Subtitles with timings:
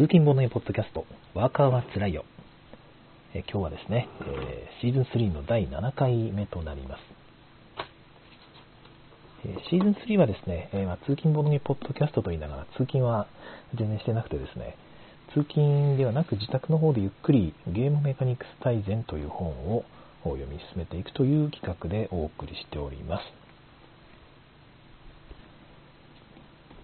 [0.00, 2.24] 通勤本のポッドキャスト、ワーカーはつらいよ。
[3.34, 7.00] え今日はですね、えー、シーズン3の第7回目となります。
[9.44, 13.26] えシーズン3はですね、えまあ、通勤本のポッドキャストと言いながら、通勤は
[13.74, 14.78] 全然してなくてですね、
[15.34, 19.84] 通勤ではなく自宅の方でゆっくりゲームメカニクス大全という本を
[20.24, 23.24] 読み進めていくという企画でお送りしております。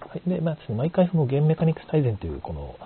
[0.07, 2.77] はい、で、まあですね、毎回そのゲームメカニクス大全というこの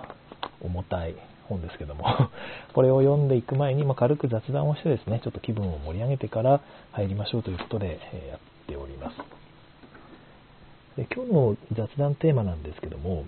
[0.63, 1.15] 重たい
[1.47, 2.05] 本ですけども
[2.73, 6.61] これを読んでいく前に、ま軽く雑談をしてですね、ちょっと気分を盛り上げてから
[6.91, 9.17] 入りましょうということで、えやっております。
[10.97, 13.25] で今日の雑談テーマなんですけども、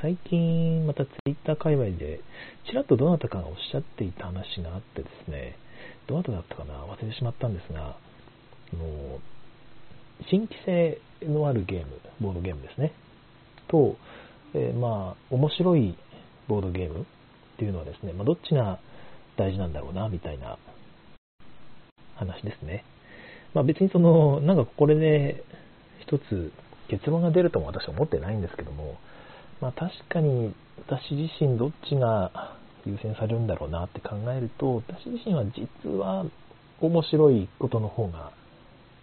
[0.00, 2.20] 最近またツイッター界隈で、
[2.66, 5.56] ちらっとどなたかがおっしゃっていた話があってですね、
[6.06, 7.96] どなただったかな忘れてしまったんですが、
[8.74, 9.20] あの
[10.28, 12.92] 新規性のあるゲーム、ボードゲームですね、
[13.68, 13.96] と、
[14.54, 15.96] えー、まあ、面白い
[16.48, 17.04] ボードゲームっ
[17.58, 18.80] ていうのはですね、まあ、どっちが
[19.36, 20.58] 大事なんだろうな、みたいな
[22.16, 22.84] 話ですね。
[23.54, 25.44] まあ、別にその、なんかこれで
[26.00, 26.52] 一つ
[26.88, 28.98] 結論が出るとも私は思ってないんですけども、
[29.60, 30.54] まあ、確かに
[30.86, 36.26] 私自身どっちが優先されるんだろうなって考えると、私自身は実は
[36.80, 38.32] 面白いことの方が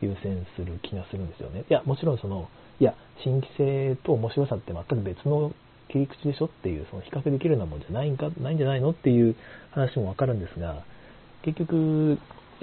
[0.02, 1.64] 優先する気がするんですよね。
[1.70, 5.54] いや、もちろんその、いや、新規性と面白さって全く別の
[5.92, 9.36] 切り口でしょっていう、その比較できるようなもんじゃないんか、ないんじゃないのっていう
[9.72, 10.84] 話もわかるんですが、
[11.44, 12.18] 結局、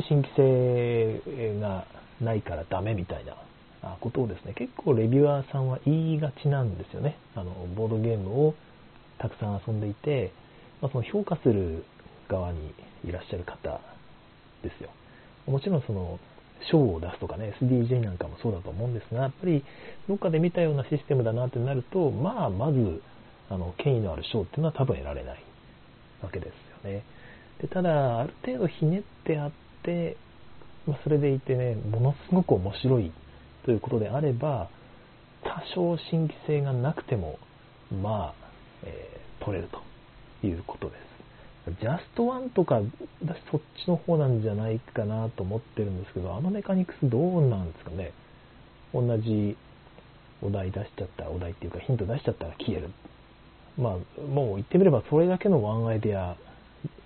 [0.09, 1.87] 新規性が
[2.21, 3.37] ないからダメみたいな
[4.01, 7.17] ことをですね、結構レビュアーさんは言いがちなんですよね。
[7.35, 8.55] あの、ボードゲームを
[9.19, 10.33] たくさん遊んでいて、
[10.81, 11.85] まあ、その評価する
[12.29, 12.75] 側に
[13.05, 13.81] いらっしゃる方
[14.63, 14.91] ですよ。
[15.47, 16.19] もちろんその、
[16.71, 19.65] 賞を出すとかね、SDJ なんかもそうだと思うんですが、やっぱり
[20.09, 23.03] どっかで見たようなシステムだなってなると、まあ、まず、
[23.49, 25.45] あの、権威のある賞っていうのは多分得られない
[26.23, 27.03] わけですよね。
[27.61, 29.51] でただ、ある程度ひねってあっ
[29.83, 30.17] て、
[30.87, 33.13] まあ、それでいてね、ものすごく面白い
[33.65, 34.69] ということであれば、
[35.43, 37.39] 多少新規性がなくても、
[37.91, 38.47] まあ、
[38.85, 41.07] えー、取れるということです。
[41.81, 42.81] ジャストワンとか、
[43.25, 48.13] 私そっちの方なんじゃないかなと思ってるんですけど、あのメカニクスどうなんですかね。
[48.95, 49.57] 同じ
[50.43, 52.91] お題出しちゃったら、お題っていうかヒント出しちゃったら消える。
[53.79, 56.37] まあ、もう言ってみればそれだけのワンアイデア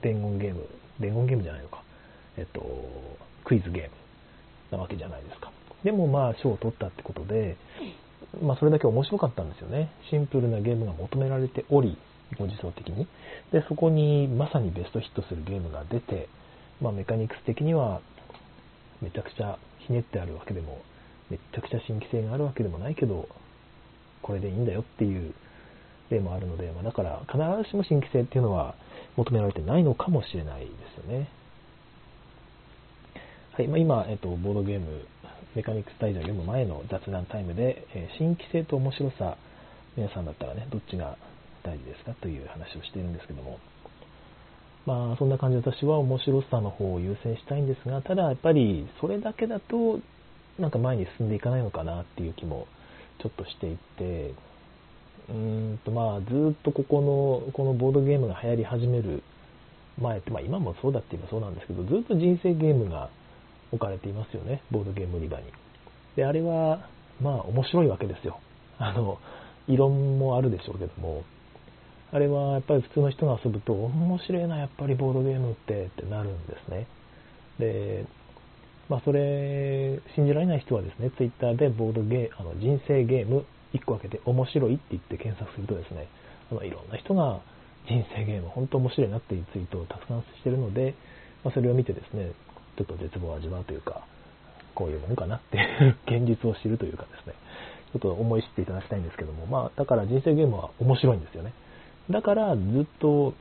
[0.02, 0.66] 伝言ゲーム、
[1.00, 1.82] 伝言ゲームじゃないのか。
[2.36, 2.60] えっと、
[3.44, 3.90] クイズゲーム
[4.70, 5.50] なわけじゃないですか。
[5.82, 7.56] でもまあ賞を取ったってことで、
[8.42, 9.90] まあそれだけ面白かったんですよね。
[10.10, 11.98] シンプルなゲームが求められており、
[12.38, 13.08] ご自走的に。
[13.52, 16.28] で、そこにまさにベストヒットするゲームが出て、
[16.80, 18.00] まあ、メカニクス的には
[19.02, 20.80] めちゃくちゃひねってあるわけでも、
[21.28, 23.28] めちゃくちゃ新規性があるわけでもないけど、
[24.22, 25.34] これでいいんだよっていう
[26.10, 28.74] 例もあるので、まあ、だから必ずしも新規性っていうのは
[29.16, 31.28] 求められてないのかもしれないですよね。
[33.52, 35.04] はい、まあ、今、えっと、ボードゲーム、
[35.54, 39.36] メカニックス大全を読む前の雑談タイムで、えー、新規性と面白さ、
[39.96, 41.16] 皆さんだったらね、どっちが
[41.62, 43.58] 大事ですかという話をしているんですけども、
[44.86, 50.00] まあ、そんな感じで私は面白さの方を優先したいんですが、ただやっぱりそれだけだと、
[50.58, 52.66] なんか前に進んでいかないのかなっていう気も
[53.20, 54.34] ちょっとしていて、
[55.30, 57.00] うんとまあ、ずっとここ
[57.46, 59.22] の、このボードゲームが流行り始める
[60.00, 63.10] 前って、まあ今もそうだって言えばそうなんですけど、ずっと人生ゲームが
[63.70, 65.44] 置かれていますよね、ボードゲーム売り場に。
[66.16, 66.88] で、あれは、
[67.20, 68.40] まあ面白いわけですよ。
[68.78, 69.18] あの、
[69.68, 71.22] 異論もあるでしょうけども、
[72.12, 76.86] あれはやっぱり普通の人が遊ぶと、面白いな、やっぱりボードゲームってってなるんですね。
[77.60, 78.04] で、
[78.88, 86.08] まあ、それ、信じられない人はですね、ツイッターでボードゲー、あの人生ゲーム1個開けて面白いって言って検索するとですね、
[86.50, 87.40] あのいろんな人が
[87.86, 90.94] 人生ゲーム本当面白いなっていうツイートをたくさんしてるので、
[91.44, 92.32] まあ、それを見てですね、
[92.76, 94.04] ちょっと絶望を味わうというか、
[94.74, 97.34] こういうもんかなっていう 現実を知るというかですね、
[97.92, 101.52] ちょっと思い知っていただきたいんですけども、まあ、だから人生ゲームは面白いんですよね。
[102.10, 103.34] だからずっと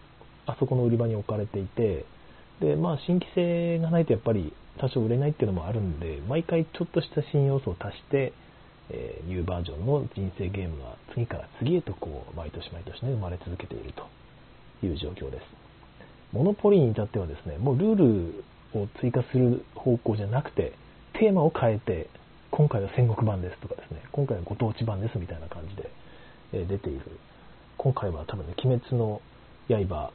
[0.45, 2.05] あそこの売り場に置かれていて、
[2.59, 8.33] で、まあ新規性がないとやっぱり多少売れないっていうのもあるんで、毎回ちょっとした新要素を足して、
[8.91, 14.05] えー、ニューバージョンの人生ゲームが次から次へとこう、毎年毎年ね、生まれ続けていると
[14.85, 15.43] いう状況です。
[16.31, 17.95] モノポリに至ってはですね、もうルー
[18.73, 20.73] ルを追加する方向じゃなくて、
[21.13, 22.09] テーマを変えて、
[22.51, 25.89] 今回は戦国版ですとかですね、今回はご当地版ですみたいな感じで、
[26.51, 27.01] え出ている
[27.79, 29.21] 今回は多分ね、鬼滅の
[29.69, 30.11] 刃、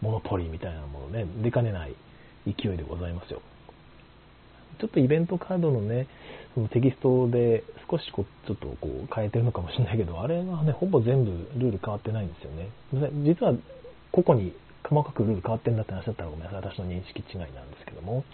[0.00, 1.94] モノポリみたいなものね、出かねない
[2.46, 3.42] 勢いでございますよ。
[4.80, 6.06] ちょっとイベントカードのね、
[6.54, 12.68] そのテキストで少しこうちょっとこう変えてるのかもしれないけど、あれはね、ほぼ全部ルール変わってないんですよね。
[13.24, 13.54] 実は
[14.10, 14.54] 個々に
[14.84, 16.62] 細かくルール変わってんだって話だったらごめんなさい。
[16.62, 18.24] 私の認識違いなんですけども。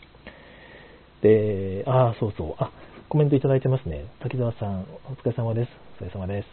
[1.22, 2.54] で、ああ、そうそう。
[2.58, 2.70] あ、
[3.08, 4.06] コメントいただいてますね。
[4.20, 5.70] 滝沢さん、お疲れ様です。
[6.00, 6.46] お疲れ様です。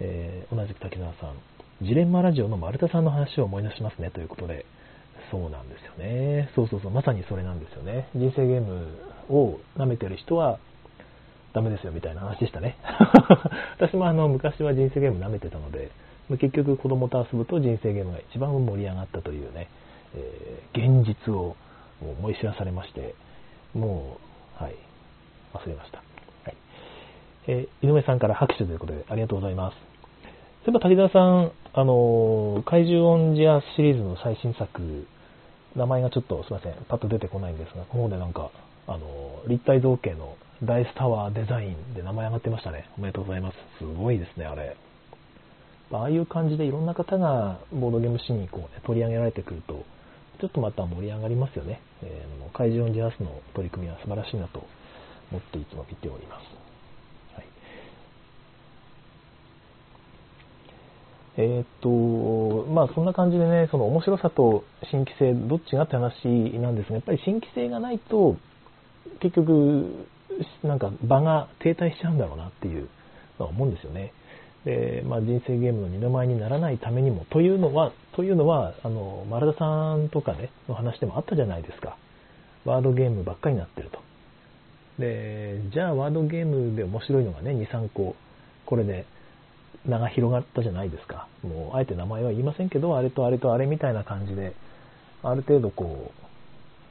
[0.00, 1.34] えー、同じく滝沢さん。
[1.84, 4.66] ジレンマラジオの丸田さんの話を思い出しますねということで、
[5.30, 6.50] そうなんですよね。
[6.54, 8.08] そうそうそう、まさにそれなんですよね。
[8.14, 8.86] 人生ゲーム
[9.28, 10.58] を舐めてる人は
[11.52, 12.76] ダメですよみたいな話でしたね。
[13.78, 15.90] 私もあの昔は人生ゲーム舐めてたので、
[16.30, 19.68] 結局子供と遊ぶと人生ゲームが一番盛り上がったというね、
[20.14, 21.56] えー、現実を
[22.00, 23.14] 思い知らされまして、
[23.74, 24.18] も
[24.60, 24.74] う、はい、
[25.54, 25.98] 忘れました。
[25.98, 26.56] はい
[27.48, 29.76] えー、井上さんから拍手ということでありがとうございます。
[30.64, 35.06] そういえば滝沢さん、あの、怪獣オンジアシリーズの最新作、
[35.74, 38.50] 名前がちょっとすいません、パッと出てこないんですが、ここでなんか、
[38.86, 42.88] あの、立体造形のダイスタワーデザインで名前上がってましたね。
[42.96, 43.56] おめでとうございます。
[43.78, 44.76] すごいですね、あれ。
[45.90, 49.84] ああいう感じでいろんな方がボードゲームシーンにこう、ね、取り上げられてくると、
[50.40, 51.80] ちょっとまた盛り上がりますよね。
[52.02, 54.64] えー、怪獣オンジアスの取り組みは素晴らしいなと
[55.32, 56.42] 思っていつも見ております。
[57.34, 57.46] はい
[61.36, 66.28] えー、っと、まあそんな感じでね、その面白さと新規性、どっちがって話
[66.60, 68.36] なんですが、やっぱり新規性がないと、
[69.20, 70.06] 結局、
[70.62, 72.88] なんか場が停滞しちゃうんだろうなっていう
[73.38, 74.12] のは思うんですよね。
[74.64, 81.96] で、まあ、人生ゲームの二の舞にならないためにも、というのは、というのは、あの、丸田さんとかね、の話でもあったじゃないですか。
[82.64, 83.98] ワードゲームばっかりになってると。
[84.98, 88.14] で、じゃあワードゲームで面白いのがね、2、3個、
[88.66, 89.04] これで
[89.84, 91.26] 名が広がったじゃないですか。
[91.42, 94.54] もう、あえて名前は言いませんけど、あれとあれとあれみたいな感じで、
[95.24, 96.12] ある程度こ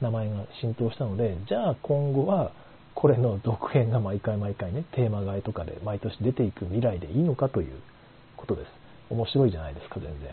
[0.00, 2.52] う、名前が浸透したので、じゃあ今後は、
[2.94, 7.80] これの続編が毎回毎回ね、テーマ替えとかで毎年出ていく未来でいいのかという
[8.36, 8.68] ことです。
[9.10, 10.30] 面白いじゃないですか、全然。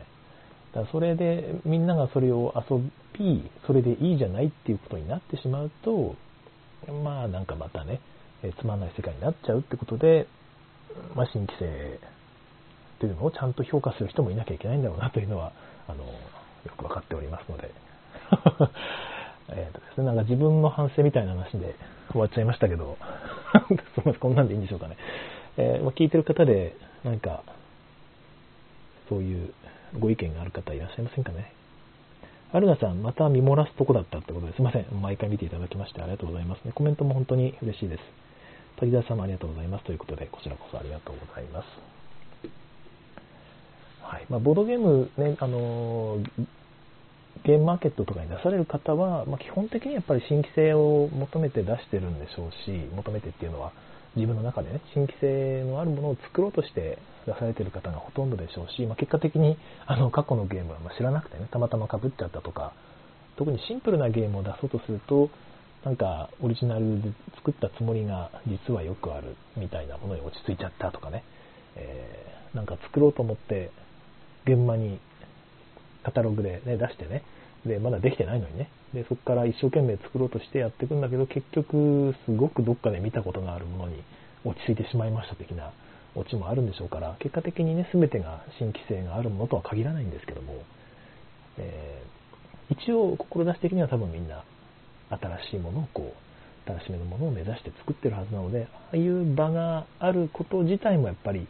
[0.74, 2.78] だそれで、みんながそれを遊
[3.18, 6.16] び、それでいいじゃないっていうことになってしまうと、
[7.04, 8.02] まあなんかまたね、
[8.44, 10.28] えつまんない世界になっちゃうってことで、
[11.16, 12.00] まあ、新規性
[13.00, 15.54] というのをちゃんと評価する人もいなきゃいけないんだろうなというのは、
[15.88, 16.12] あの、よ
[16.78, 17.72] く分かっておりますので。
[19.54, 21.76] えとですね、なんか自分の反省みたいな話で
[22.12, 22.98] 終わっちゃいましたけど、
[23.68, 24.98] すみません、こんなんでいいんでしょうかね。
[25.58, 27.44] えー、ま聞いてる方で、なんか、
[29.10, 29.54] そういう
[30.00, 31.54] ご意見がある方いらっしゃいませんかね。
[32.52, 34.86] アルナさん、また見漏らすとこだったってことですいません。
[35.02, 36.72] 毎回見ていただきましてありがとうございますね。
[36.74, 38.02] コメントも本当に嬉しいです。
[38.78, 41.66] 滝沢さんもありがとうございますということで、こちらこそありがとうございます。
[44.02, 46.18] はいまあ、ボードゲーム、ね、あの
[47.46, 53.72] ゲームマーケットとかに出される方は、まあ、基本的にやっぱり新規性を求めて出してるんでしょうし、求めてっていうのは、
[54.16, 62.74] 自分の中でね、新規性のあるものを作ろうとして出されてる方がほとんどでしょうし、まあ、結果的にあの過去のゲームは知らなくてね、たまたまかぶっちゃったとか、
[63.38, 65.30] 特にシンプルなゲームを出そうとすると、
[65.86, 71.24] なんかオリジナルで作ったつもりが実はよくあるみたいなものに落ち着いちゃったとかね、
[71.78, 73.72] えー、なんか作ろうと思って
[74.46, 75.00] 現場に
[76.10, 77.24] カタログで、ね、出してね、
[77.66, 84.04] で、まだできてないのにね、で、そこから一生懸命作ろうとしてやっていくんだけど、結局、すごくどっかで見たことがあるものに
[84.46, 85.72] 落ち着いてしまいました的な
[86.16, 90.64] オチもあるんでしょうから、結果的にね、全てが新規性があるものとは限らないんですけども、
[91.58, 94.44] えー、一応、志的には多分みんな、
[95.10, 101.48] 新しいものをこう、新しめのものを目指して作ってるはずなので、ああいう場があること自体もやっぱり、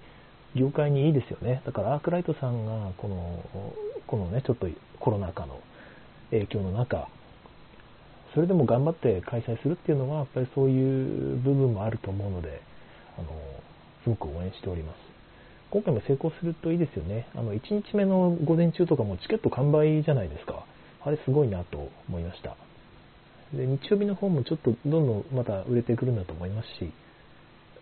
[0.56, 1.62] 業界にいいですよね。
[1.66, 3.44] だからアークライトさんがこの、
[4.08, 4.68] このね、ちょっと
[5.00, 5.60] コロナ禍の
[6.32, 7.08] 影響の中、
[8.34, 12.62] それでも頑張って開催するっていうのは、やっぱりそういう部分もあると思うので、
[13.18, 13.28] あの、
[14.04, 14.98] すごく応援しております。
[15.72, 17.28] 今回も成功するといいですよね。
[17.36, 20.66] あの、1日目の午前中とかもチケット完売じゃないですか。
[21.02, 22.56] あれすごいなと思いました。
[23.54, 26.92] で、日曜日の方もちょっとどんどんまた売れてくるんだと思いますし、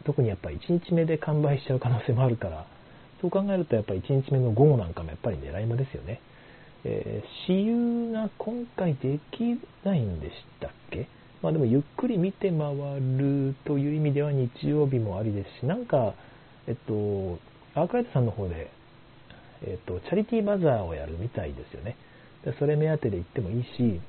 [0.08, 2.66] 特にやっぱ1日目で完売しちゃう可能性もあるから、
[3.22, 6.22] そう考えるとやっぱ1日目の午後なんかもやっぱり狙い目ですよね。
[6.86, 11.08] えー、私有が今回できないんでしたっけ？
[11.42, 12.74] まあでもゆっくり見て回
[13.18, 16.14] るという意味では日曜日もありですし、なんか、
[16.68, 17.40] えっと、
[17.76, 18.72] アークライトさんの方で、
[19.64, 21.98] えっと、チャリティーバザーをやるみたいですよね。
[22.46, 24.00] でそれ目当てで行ってもいいし、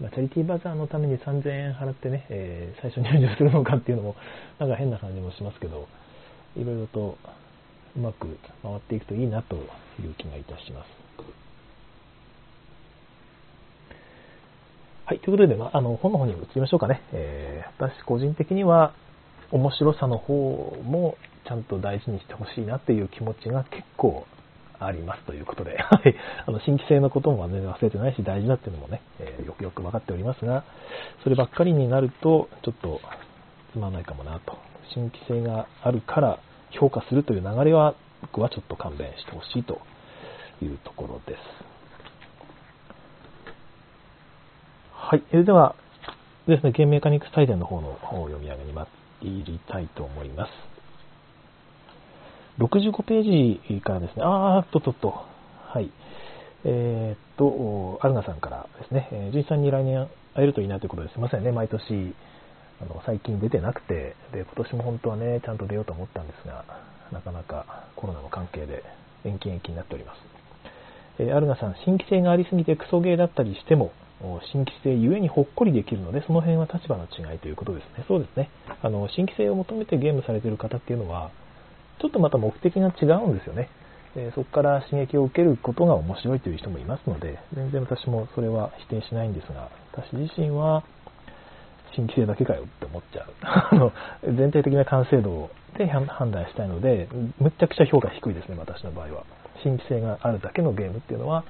[0.00, 4.16] まあ、チャリティーバザーのために3000円払ってね、えー、最初入場するのかっていうのも、
[4.58, 5.88] なんか変な感じもしますけど、
[6.56, 7.16] いろいろと
[7.96, 11.04] うまく回っていくといいなという気がいたします。
[15.06, 17.02] はい、ということで、まあ、あの本の方に移りましょうかね。
[17.12, 18.94] えー、私個人的には
[19.52, 24.26] 面白さの方もちゃんと大事にしてほしいなっていう気持ちが結構
[24.78, 26.14] ありますということで、 はい、
[26.46, 30.64] あの新規性のことも全然忘れてないし大事だっていうのもね、えー、よくよく分かっておりますが、
[31.22, 33.00] そればっかりになるとちょっと
[33.72, 34.56] つまんないかもなと。
[34.92, 36.38] 新規性があるから
[36.70, 39.80] 評価するという流れは僕はちょっと勘弁してほしいと
[40.62, 41.40] いうところです。
[44.92, 45.22] はい。
[45.30, 45.74] それでは
[46.46, 48.86] ですね、ゲームメカニクス大全の方の方を読み上げに参
[49.22, 50.73] りたいと思います。
[52.58, 55.90] 65ページからですね、あーっとっとっと、はい。
[56.64, 62.14] えー、っと、アルナさんからですね、えー、さんに来年会えるといいなということですいませんね、毎年、
[62.80, 66.64] あの最近出てなくて、で、今年も本当はね、ちゃんと出ようと思ったんですが、
[67.12, 68.82] なかなかコロナの関係で
[69.24, 70.18] 延期延期になっております。
[71.18, 73.92] えー、アルナさん、新規性がありすぎてクソゲーだったりしても、
[74.52, 78.04] 新規性ゆえにほっこりできるので、その辺は立場の違いということですね。
[78.06, 78.48] そうですね。
[78.80, 81.30] あの、新規性を求めてゲームされている方っていうのは、
[82.00, 83.68] ちょっとまた目的が違うんですよね。
[84.16, 90.84] えそこから刺激を受けることが面白いという人もいますので、全然私もそれは否定しないんですが、私自身は、
[91.94, 93.32] 新規性だけかよって思っちゃう。
[93.42, 93.92] あの、
[94.24, 97.08] 全体的な完成度で判断したいので、
[97.38, 99.24] むっちゃくちゃ評価低いですね、私の場合は。
[99.62, 101.44] 新規性があるだけのゲームっていうのは、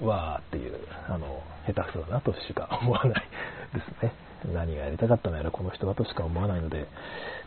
[0.00, 0.74] わーっていう、
[1.08, 3.24] あの、下手くそだなとしか思わない
[3.74, 4.12] ですね。
[4.52, 6.86] 何がやりたかったのやらこの人だとしか思わないので、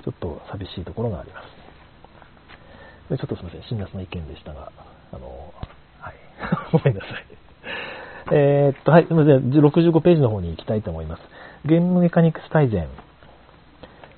[0.04, 1.65] ちょっと寂しいところがあります。
[3.10, 4.72] ちょっとすみません、辛辣な意見でしたが、
[5.12, 5.54] あの、
[6.00, 6.14] はい、
[6.74, 7.26] ごめんなさい。
[8.32, 11.22] え、っと、はい、すみません、65ページの方に行きたいと思います。
[11.66, 12.88] ゲームメカニクス大全、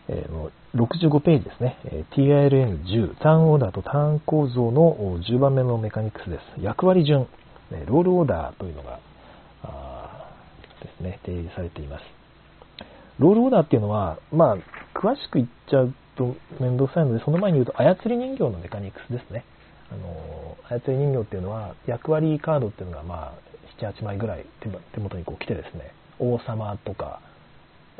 [0.07, 1.77] えー、65ページですね、
[2.11, 6.61] TILN10、ターンオーダーとターン構造の10番目のメカニクスです。
[6.61, 7.27] 役割順。
[7.87, 8.99] ロールオーダーというのが
[10.81, 12.03] ですね、提示されています。
[13.19, 14.57] ロールオーダーっていうのは、まあ、
[14.97, 19.45] 詳しく言っちゃうと面倒くさいので、その前に言うと、操り人形のメカニクスですね。
[19.91, 24.45] あの操り人形っていうのは、役割カードっていうのが、まあ、7、8枚ぐらい
[24.93, 27.21] 手元にこう来てですね、王様とか、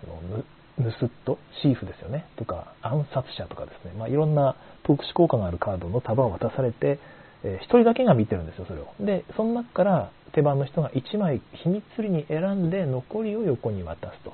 [0.03, 0.43] あの
[0.77, 6.99] ヌスット、シーフですよね、とか、暗殺者とかですね、まあ、いろんな特殊効果があるカードの束を渡されて、
[7.43, 8.93] えー、1人だけが見てるんですよ、それを。
[8.99, 14.33] で、その中から手番の人が1枚秘密裏に選んで残りを横に渡すと。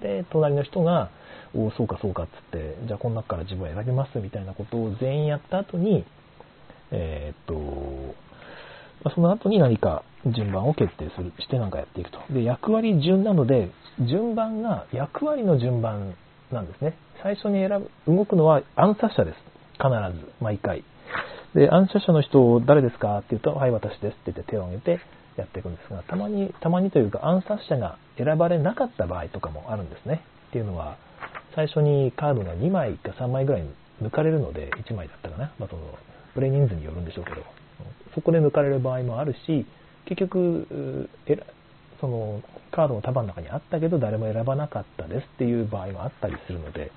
[0.00, 1.10] で、隣の人が、
[1.54, 6.04] お、そうかそうかっつって、じゃあこの中から自分は選びますみたいなことを全員やった後に、
[6.90, 8.14] えー、っと、
[9.04, 12.18] まその後に何か順番を決定する、してなんかやっていくと。
[12.30, 13.70] で、役割順なので、
[14.00, 16.14] 順番が役割の順番
[16.50, 16.96] なんですね。
[17.22, 19.36] 最初に選ぶ、動くのは暗殺者です。
[19.74, 20.84] 必ず、毎回。
[21.54, 25.00] で、暗殺者の人を、誰ですかって言うと、はい、私ですって言って手を挙げて
[25.36, 30.22] やっていくんですが、たまに、たまにというか暗殺者が選ばれなかった場合とかもあるんですね。
[30.48, 30.96] っていうのは、
[31.54, 33.64] 最初にカードが2枚か3枚ぐらい
[34.02, 35.52] 抜かれるので、1枚だったかな。
[35.58, 35.82] まあ、その、
[36.34, 37.42] プレイ人数によるんでしょうけど、
[38.14, 39.66] そこで抜かれる場合もあるし、
[40.06, 41.38] 結局、え
[42.00, 46.90] その、カードの束の中にあったけど誰も選ばなかったですっていう場合もあったりするので、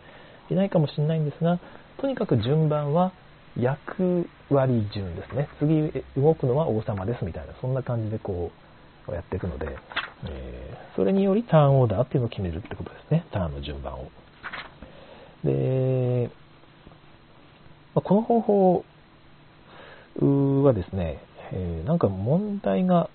[0.49, 1.59] いないかもしれないんですが、
[1.99, 3.13] とにかく順番は
[3.55, 5.49] 役割順ですね。
[5.59, 8.51] 次動くのは王様ですみたいな、そんな感じでこ
[9.07, 9.77] うやっていくので、
[10.25, 13.25] えー、それによりターンオーダーっていうのを決めるってことですね。
[13.31, 14.07] ターンの順番を。
[15.43, 16.29] で、
[17.95, 18.85] まあ、この方法
[20.63, 23.09] はですね、えー、なんか問題が、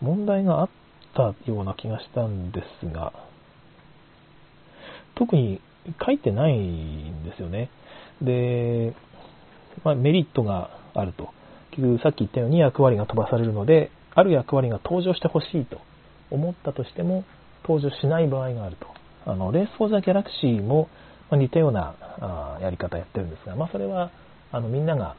[0.00, 0.68] 問題があっ
[1.14, 3.12] たような気がしたんですが、
[5.16, 5.60] 特に
[6.04, 7.70] 書いてないんですよね。
[8.22, 8.94] で、
[9.84, 11.30] まあ、メリットがあると。
[11.70, 15.80] 結局さっき言ったように役割が飛ばされるので、ある役割が登場してほしいと
[16.30, 17.24] 思ったとしても、
[17.62, 18.86] 登場しない場合があると。
[19.30, 20.88] あの、レース・フォー・ザ・ギャラクシーも、
[21.30, 24.10] ま似たようなあやり方やってるんですが、まあ、それは、
[24.52, 25.16] あの、みんなが、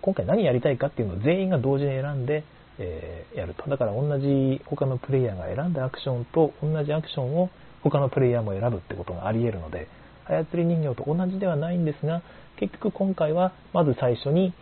[0.00, 2.44] 今回何やりたいかっていうのを全員が同時に選んで、
[2.78, 3.68] えー、やると。
[3.68, 7.50] だから同じ他のプレイヤーが選んだアクションと同じアクションを
[7.82, 9.88] 他のプレイヤーも選ぶってことがあり得るので、
[10.26, 12.22] 操り人形と同じではないんですが、
[12.56, 14.54] 結局今回はまず最初に、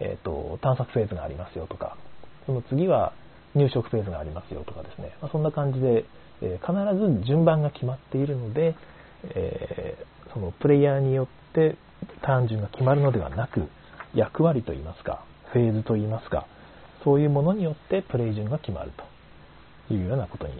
[0.00, 1.96] えーと、探索フェーズがありますよとか、
[2.46, 3.12] その次は
[3.54, 6.04] 入植フェーズがありますよとかですね、まあ、そんな感じで、
[6.40, 8.74] えー、必ず順番が決まっているので、
[9.30, 11.76] えー、そのプレイヤーによって
[12.22, 13.68] 単純が決まるのではなく、
[14.14, 16.46] 役割といいますか、フェーズといいますか、
[17.04, 18.92] そういうものによってプレイ順が決まる
[19.88, 20.54] というようなことに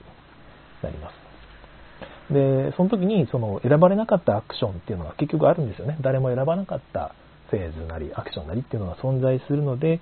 [0.82, 2.32] なります。
[2.32, 5.98] で、その時にその選ばれなかったアクションっていうのが結局あるんですよね。
[6.00, 7.14] 誰も選ばなかった
[7.50, 10.00] フェーズなりアクションなりっていうのが存在するので、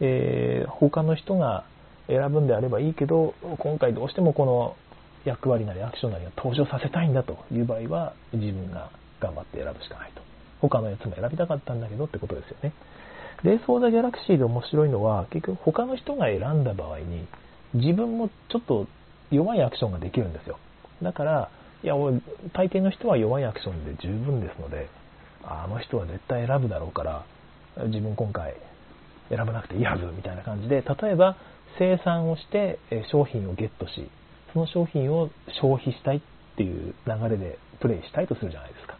[0.00, 1.64] えー、他の人が
[2.06, 4.76] 選ぶんであればいいけど、今回どうしてもこの
[5.24, 8.90] 役割なりアクションなりを登場させたいんだという場合は、自分が
[9.20, 10.22] 頑張って選ぶしかないと。
[10.60, 12.72] 他のやつも選びたかったんだけどってことですよね。
[13.42, 17.26] レース・オー・ザ・ギャラクシーで面白いのは、結局他の人が選んだ場合に、
[17.74, 18.86] 自分もちょっと
[19.30, 20.58] 弱いアクションができるんですよ。
[21.02, 21.50] だから、
[21.82, 21.94] いや、
[22.52, 24.88] 大抵の人は弱いアクションで十分ですので、
[25.42, 27.24] あの人は絶対選ぶだろうから、
[27.86, 28.54] 自分今回
[29.28, 31.36] 選ばなくていいはずみたいな感じで、例えば
[31.78, 32.78] 生産をして
[33.10, 34.08] 商品をゲットし、
[34.54, 35.30] その商品を
[35.60, 36.20] 消費したいっ
[36.56, 38.96] ていう流れでプレイしたいとするじゃないですか。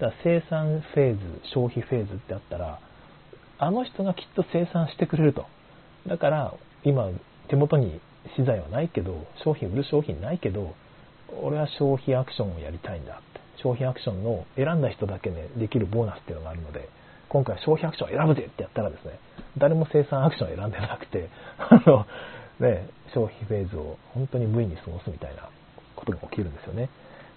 [0.00, 1.20] だから生産フェーズ、
[1.52, 2.80] 消費フェーズってあったら、
[3.58, 5.46] あの人がきっと生産してくれると。
[6.06, 6.54] だから
[6.84, 7.10] 今
[7.48, 8.00] 手元に
[8.36, 10.74] 資材はないけど、商品売る商品ないけど、
[11.42, 13.42] 俺は消費アクションをやりたいんだって。
[13.62, 16.88] 消費アクションの選んだ人だけね、できるボーナスっていうのがあるので、
[17.28, 19.18] 今回消費アクションを選ぶぜってやったらですね、
[19.56, 21.28] 誰も生産アクションを選んでなくて、
[21.58, 22.06] あの、
[22.60, 25.48] ね、消費フェーズを本当に無意に過ごすみたいな
[25.96, 26.88] ことが起きるんですよね。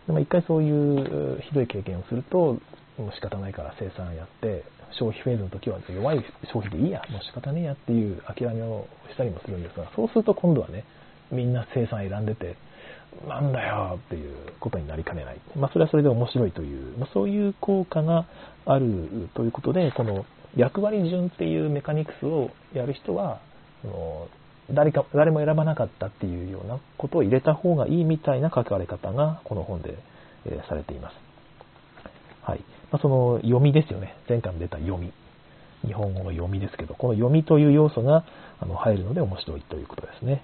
[0.07, 2.57] でも一回そういうひどい経験をすると、
[2.97, 10.85] もう仕方ないから生産やって、消費フェーズの時は弱い消費でいいや、もう仕方ねえやっていう諦めをしたりもするんですが、そうすると今度はね、
[11.31, 12.55] みんな生産選んでて、
[13.27, 15.37] なんだよっていうことになりかねない。
[15.55, 18.25] まあ、それはそれで面白いという、まあ、そういう効果が
[18.65, 23.39] あるということで、この役割順っていうメカニクスをやる人は、
[23.81, 24.27] その
[24.71, 29.97] 誰か誰も選ばなかったっていうようなことを入れた方がいいみたいな書かれ方がこの本で、
[30.45, 31.15] え、されています。
[32.41, 32.63] はい。
[32.91, 34.15] まあ、その読みですよね。
[34.29, 35.11] 前回も出た読み。
[35.85, 38.25] 日本語の読みですけど、この読みという要素が
[38.59, 40.43] あの入るので面白いということですね。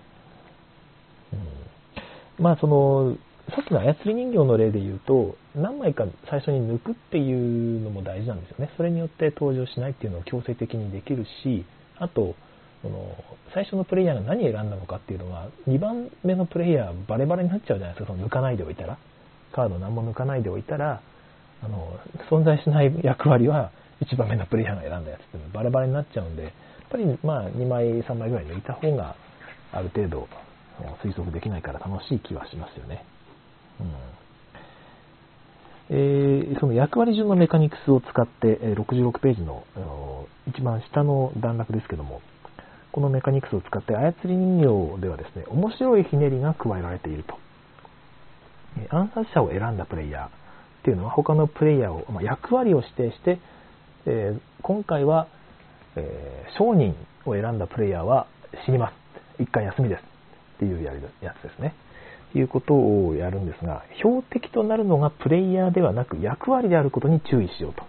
[2.38, 3.16] うん、まあその、
[3.50, 8.72] さっきの操り人形の例で言うと、何枚か最初に抜くっていうのも大事なんですよね。
[8.78, 11.66] それによって登場しないっていうのを強制的にできるし、
[11.98, 12.36] あと、
[12.82, 13.16] その
[13.54, 18.98] 最初のプレイヤーが何選んだのかっていうのは、2番目のプレイヤーバレバレになっちゃうじゃないですか、その抜かないでおいたら。
[19.52, 21.02] カード何も抜かないでおいたら、
[21.64, 26.54] あの存在しない役割は1番目のプレイヤーが選んだやつっていうのバレバレになっちゃうんで、やっ
[26.90, 29.16] ぱりまあ2枚、3枚ぐらい抜いた方が
[29.72, 30.28] ある程度
[31.04, 33.06] 推測できないから楽しい気はしますよね。
[33.80, 33.88] うん
[35.94, 39.66] えー、その役割順のメカニクスを使って66ページの
[40.48, 42.22] 一番下の段落ですけども
[42.92, 47.38] このメカニクスを使って操り人形ではですね面白いひねりが加えられていると
[48.90, 50.30] 暗殺者を選んだプレイヤーっ
[50.84, 53.40] ていうのは他のプレイヤーを、まあ、役割を指定して、
[54.06, 55.28] えー、今回は、
[55.96, 58.28] えー、商人を選んだプレイヤーは
[58.66, 59.42] 死にます。
[59.42, 60.02] 一回休みです。
[60.56, 60.92] っていうや
[61.40, 61.76] つですね。
[62.34, 67.84] いうことをやるんですが、標的となるのがプレイヤーではなく役割であることに注意しようと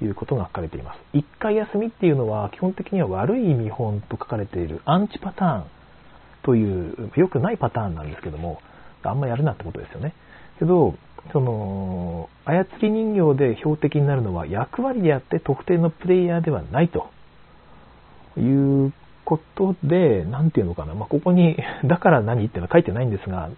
[0.00, 0.98] いうことが書かれています。
[1.12, 5.64] 一回休みっていうのは基本的には悪い見本と書かれているアンチパターン
[6.42, 8.60] という良くないパターンなんですけども、
[9.02, 10.14] あんまやるなってことですよね。
[10.58, 10.94] けど、
[11.32, 17.10] その、操り人形で標的になるのは役割であって特定のプレイヤーではないと
[18.38, 18.92] いう
[19.24, 23.50] ことで、なんていうのかな、まあ、ここに、 だから何っていうのは書いてないんですが、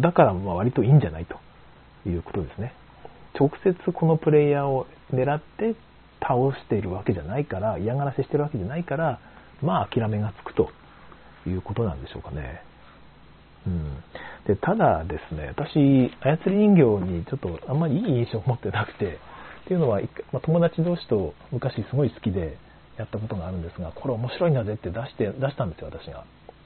[0.00, 1.38] だからま割といいんじゃないと
[2.06, 2.74] いうことですね。
[3.38, 5.74] 直接このプレイヤーを狙って
[6.20, 9.20] 倒しているわけじゃないから、嫌がらせしてるわけじゃないから、
[9.62, 10.70] まあ諦めがつくと
[11.46, 12.62] いうことなんでしょうかね。
[13.66, 13.96] うん、
[14.46, 19.18] でただですね、私、操り人形にちょっとあんまりいい印象を持ってなくて、
[19.64, 20.00] っていうのは、
[20.32, 22.58] まあ、友達同士と昔すごい好きで
[22.98, 26.24] やったことがあるんですが、これ面白いんだぜって出して、出したんですよ、私が。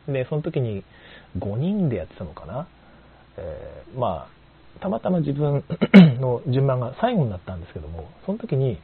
[0.08, 0.84] で、その時に
[1.38, 2.66] 5人でやってたのかな。
[3.36, 4.37] えー、まあ、
[4.78, 5.64] たまたま自分
[6.20, 8.78] の順番が最後になったんですけども、その時に、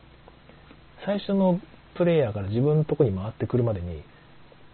[1.05, 1.61] 最初の
[1.95, 4.03] プレイヤーから自分のとこに回ってくるまでに、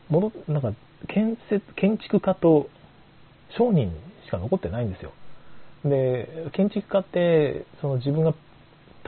[0.08, 0.72] 戻なんか
[1.08, 2.68] 建設建築家と
[3.56, 3.92] 商人
[4.26, 5.12] しか残ってないんですよ。
[5.84, 8.34] で、建築家って、その自分が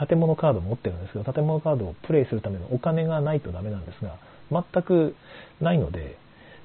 [0.08, 4.18] 建物カードを持ってるんですけど、建物カードをプレイするためのお金がないとダメなんですが、
[4.50, 5.14] 全く
[5.60, 6.16] ないので、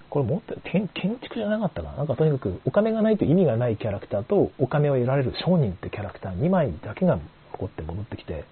[0.10, 1.98] これ持って建築じゃなかったかな？
[1.98, 7.20] なんかとにかくお金がないと意味がないキャラクターとお金を得られる商人ってキャラクター2枚だけが
[7.54, 8.46] 残って戻ってきて、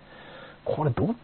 [0.65, 1.15] これどっ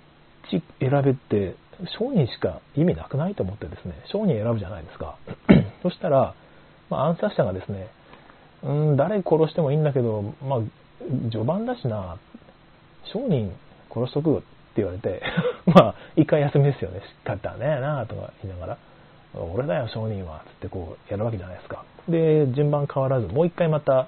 [0.49, 1.55] ち選べって
[1.97, 5.17] 商人しか意味なくないと思ってですね、商人選ぶじゃないですか。
[5.83, 6.35] そしたら、
[6.89, 7.89] まあ、暗殺者がですね、
[8.63, 10.59] うん、誰殺してもいいんだけど、まあ、
[11.31, 12.17] 序盤だしな、
[13.11, 13.51] 商人
[13.93, 14.45] 殺しとくって
[14.77, 15.21] 言われて、
[15.65, 17.01] まあ、一回休みですよね。
[17.01, 18.77] しかったねえなとか言いながら、
[19.33, 21.85] 俺だよ、商人は、つってこう、やるわけじゃないですか。
[22.09, 24.07] で、順番変わらず、もう一回また、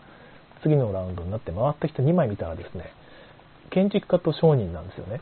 [0.64, 2.92] 次のラウンドになって回ってきた2枚見たらですね、
[3.70, 5.22] 建築家と商人なんですよね。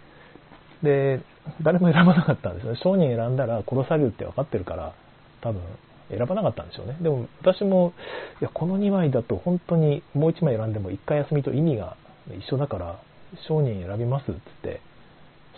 [0.83, 1.21] で、
[1.61, 2.75] 誰も選ばなかったんですよ。
[2.75, 4.93] 商人選んだら殺されるって分かってるから、
[5.41, 5.61] 多分、
[6.09, 6.97] 選ばなかったんでしょうね。
[7.01, 7.93] でも私も、
[8.41, 11.95] いや、この2枚だと本当にもう1枚選んでも1回休みと意味が
[12.37, 12.99] 一緒だから、
[13.47, 14.81] 商人選びますっつって、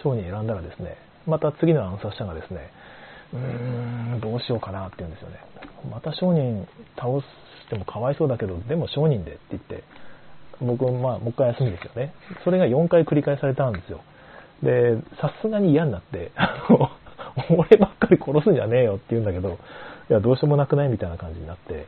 [0.03, 2.69] 商人選んだらですね、また次の暗殺者がですね、
[3.33, 5.37] うーん、どうしようかなって言うんですよね。
[5.91, 9.83] また商人倒してもかわいそうだけど、でも商人でって言って、
[10.61, 12.13] 僕、まあ、もう一回休みですよね。
[12.43, 14.01] それが4回繰り返されたんですよ。
[14.61, 16.31] で、さすがに嫌になって、
[17.49, 19.57] 俺ばっかり殺すんじゃねえよって言うんだけど、
[20.09, 21.87] いや、どうしようもなくないみたいな感じになって、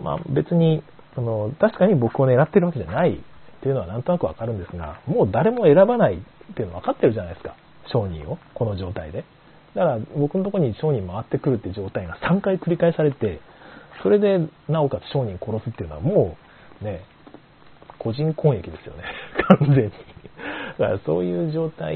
[0.00, 0.82] まあ別に、
[1.14, 3.18] その、確かに僕を狙ってるわけじゃないっ
[3.60, 7.54] ていうのはなんとなくわかるんですが、もう誰も選ばないっていうの分かってるじゃないですか。
[7.86, 9.24] 商人を、この状態で。
[9.74, 13.40] だから僕のとこに商人回ってくるって状態が3回繰り返されて、
[14.02, 16.36] それでなおかつ商人殺すっていうのはも
[16.80, 17.04] うね、
[17.98, 19.04] 個人攻撃ですよね。
[19.58, 19.90] 完全に。
[20.78, 21.94] だからそういう状態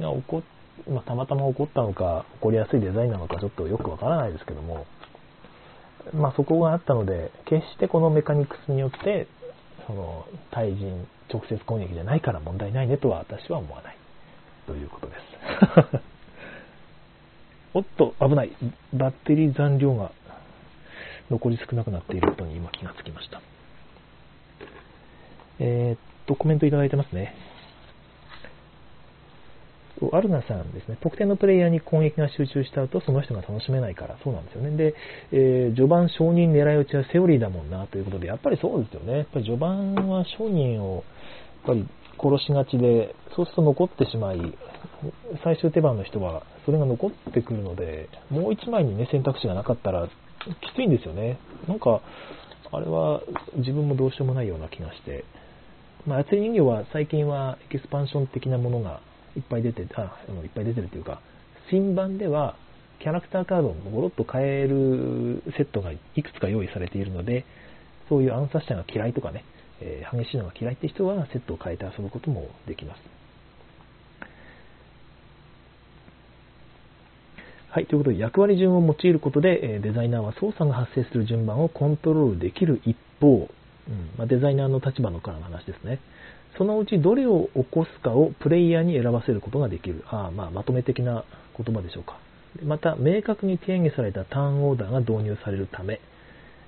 [0.00, 0.42] が起こっ
[0.88, 4.86] まあ、たまたま起こったのか、起こりやすいデザインなのかちょっとよくわからないですけども、
[6.12, 9.28] まあ、そこがあったので、決してこのメカニクスによって、
[9.86, 13.96] その対人直接攻撃じゃないから問題ないねとは私は思わない
[14.66, 15.14] ということで
[16.00, 16.02] す。
[17.74, 18.52] おっと、危ない。
[18.92, 20.12] バッテリー残量が
[21.30, 23.40] 残り少なくなっていることに今気がつきました。
[25.58, 27.34] えー、っと、コメントいただいてますね。
[30.12, 34.76] アルナさんですね、特定のプレイヤーに攻撃が集中した後、その人が楽しめないから、そうなんですよね。
[34.76, 34.94] で、
[35.30, 39.18] えー、序盤承認狙い撃ちはセオリーだもんなということで、やっぱりそうですよね。
[39.18, 41.04] やっぱり序盤は商人を、やっ
[41.66, 41.86] ぱり
[42.18, 44.40] 殺しがちで、そうすると残ってしまい、
[45.44, 50.10] 最終手番の人はそれが残ってくるので、もう1枚にね、選択肢がなかったら、き
[50.74, 51.38] ついんですよね。
[51.68, 52.00] なんか、
[52.72, 53.22] あれは
[53.56, 55.24] 自分もどうしようもないような気がして、
[56.06, 59.00] まあ、操り人形は最近はエキスパンション的なものが
[59.36, 61.20] いっぱい出て、あ、いっぱい出てるというか、
[61.70, 62.56] 新版では
[63.00, 67.44] キャラクターカードをゴロッと変えるセットがいくつか用意されているので、
[68.08, 69.44] そういう暗殺者が嫌いとかね、
[69.80, 73.11] えー、激しいのが嫌いって人はセットを変えて遊ぶこともできます。
[77.74, 83.48] はい、ということで役割順を用いることで、デザイナーは操作が発生する順番をコントロールできる一方、
[83.88, 85.98] うんまあ、デザイナーの立場のからの話ですね。
[86.58, 90.04] そのうちどれを起こすかをプレイヤーに選ばせることができる。
[90.08, 91.24] あまあ、まとめ的な
[91.56, 92.18] 言葉でしょうか。
[92.62, 95.98] また、明確に定義されたターンオーダーが導入されるため、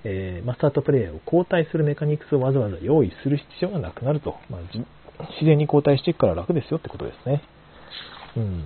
[0.04, 4.36] えー、マスタートプレイヤーを交代するメカニクスをわざわざ用意する必要がなくなると。
[4.48, 7.42] まあ、自然に交代していくから楽ですよってことですね。
[8.38, 8.64] うん。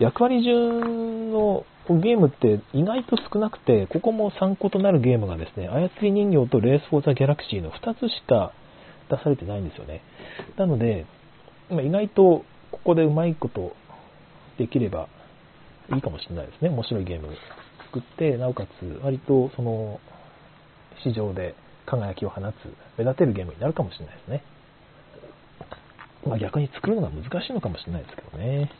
[0.00, 8.52] 役割順のゲームって意外と少なくて、ここも参考となるゲームがですね、操り人形とレース・フォー・ザ・ギャラクシーの2つしか
[9.10, 10.02] 出されてないんですよね。
[10.56, 11.04] なので、
[11.68, 13.76] ま意外とここでうまいこと
[14.56, 15.08] できれば
[15.94, 16.70] いいかもしれないですね。
[16.70, 17.36] 面白いゲーム
[17.84, 20.00] 作って、なおかつ割とその
[21.04, 22.54] 市場で輝きを放つ、
[22.96, 24.42] 目立てるゲームになるかもしれないですね。
[26.26, 28.70] まあ、逆に作るのが難しいのかもしれないですけどね。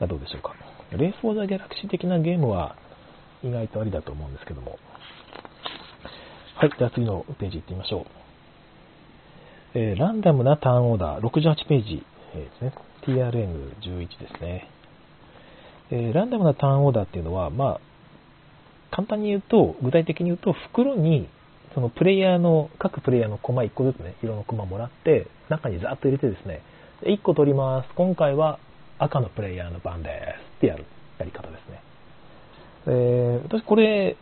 [0.00, 0.54] どうでしょうか。
[0.92, 2.76] レース・フォー・ザ・ギャラクシー的なゲームは
[3.42, 4.78] 意外とありだと思うんですけども。
[6.56, 8.06] はい、では次のページ行ってみましょう。
[9.74, 12.74] えー、ランダムなターンオーダー、68ページ、えー、ですね。
[13.06, 14.68] TRN11 ですね。
[15.90, 17.80] えー、ランダムなターンオーダーっていうのは、まあ、
[18.94, 21.28] 簡単に言うと、具体的に言うと、袋に、
[21.74, 26.62] そのプレイヤーの、各プレイヤーのコマ1個ずつね、色のコマもらって、中にザーッと入れてですね、
[27.02, 27.88] 1個取ります。
[27.96, 28.60] 今回は
[28.98, 30.84] 赤のプレイヤーの番ですってやる
[31.18, 31.82] やり方ですね。
[32.86, 34.16] えー、私これ、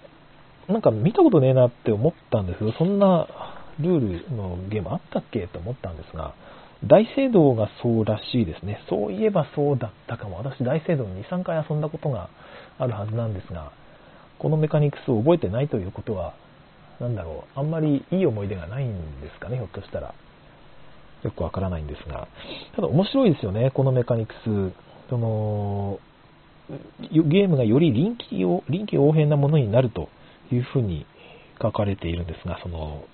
[0.69, 3.27] なんか見たことねえなって思ったんですけど、そんな
[3.81, 6.35] ルールのゲームあったっけと思ったんですが、
[6.85, 8.81] 大聖堂がそうらしいですね。
[8.89, 10.39] そういえばそうだったかも。
[10.39, 12.29] 私、大聖堂に2、3回遊んだことが
[12.79, 13.73] あるはずなんですが、
[14.39, 16.35] このメカニクスを覚えてないということは、
[17.01, 20.15] なんだろう、あんまりいい思い出がないんですかね、ひょっとしたら。
[21.23, 22.29] よくわからないんですが。
[22.75, 24.73] ただ面白いですよね、このメカニクス。
[25.11, 26.01] その、
[27.11, 30.09] ゲームがより臨機臨機応変なものになると
[30.51, 31.07] いうふうに
[31.61, 33.05] 書かれているんですが、その、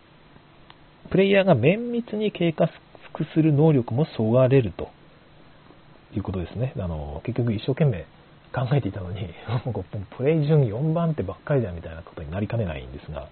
[1.11, 2.69] プレイヤーが綿密に計画
[3.35, 4.91] する能力もそがれると
[6.15, 6.73] いうことですね。
[6.77, 8.07] あの結局一生懸命
[8.53, 9.29] 考えていたのに、
[10.17, 13.29] プレイ順4番手ばっかりだみたいなことになりかねないんですが、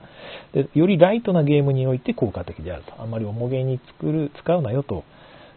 [0.53, 2.93] でよりライトなゲームにおいて効果的であると。
[2.99, 5.05] あんまり重げに作る使うなよと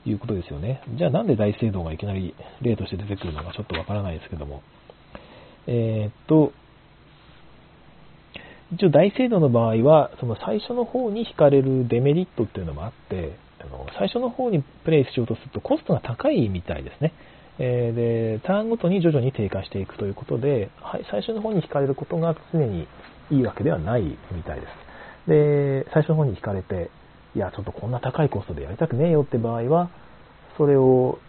[0.06, 0.82] いうことですよね。
[0.96, 4.62] じゃあなんで大聖堂がいきなり例として出てくるのかちょっとわからないですけども。
[5.68, 6.52] えー、っと、
[8.74, 17.14] 一応大精度の場合は、その最初の方に引かれるデメリットっていうのもあって、あの最初の方にプレイしようとするとコストが高いみたいですね。
[17.60, 22.88] えー、で、ターンごとに徐々に低下していくということで、はい、最初の方に引かれることが常に
[23.30, 24.68] いいわけではないみたいで
[25.28, 25.30] す。
[25.30, 26.90] で、最初の方に惹かれて、
[27.36, 29.92] いや、ちょっとこんな高いコストでやりたくねえよって場合は、
[30.58, 31.20] それを、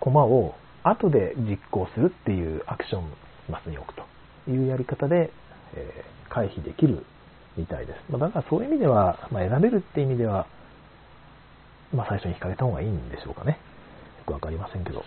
[0.00, 3.10] 駒を後で実行するっていうアクション
[3.50, 5.32] マスに置くというやり方で、
[5.74, 7.04] えー、回避できる
[7.56, 8.12] みたいです。
[8.12, 10.46] まあ、だからそういう意味では、まあ、選べるって意味では、
[11.92, 13.52] まあ、最初に引かれた方がいいんでしょうかね。
[14.18, 15.02] よくわかりませんけど。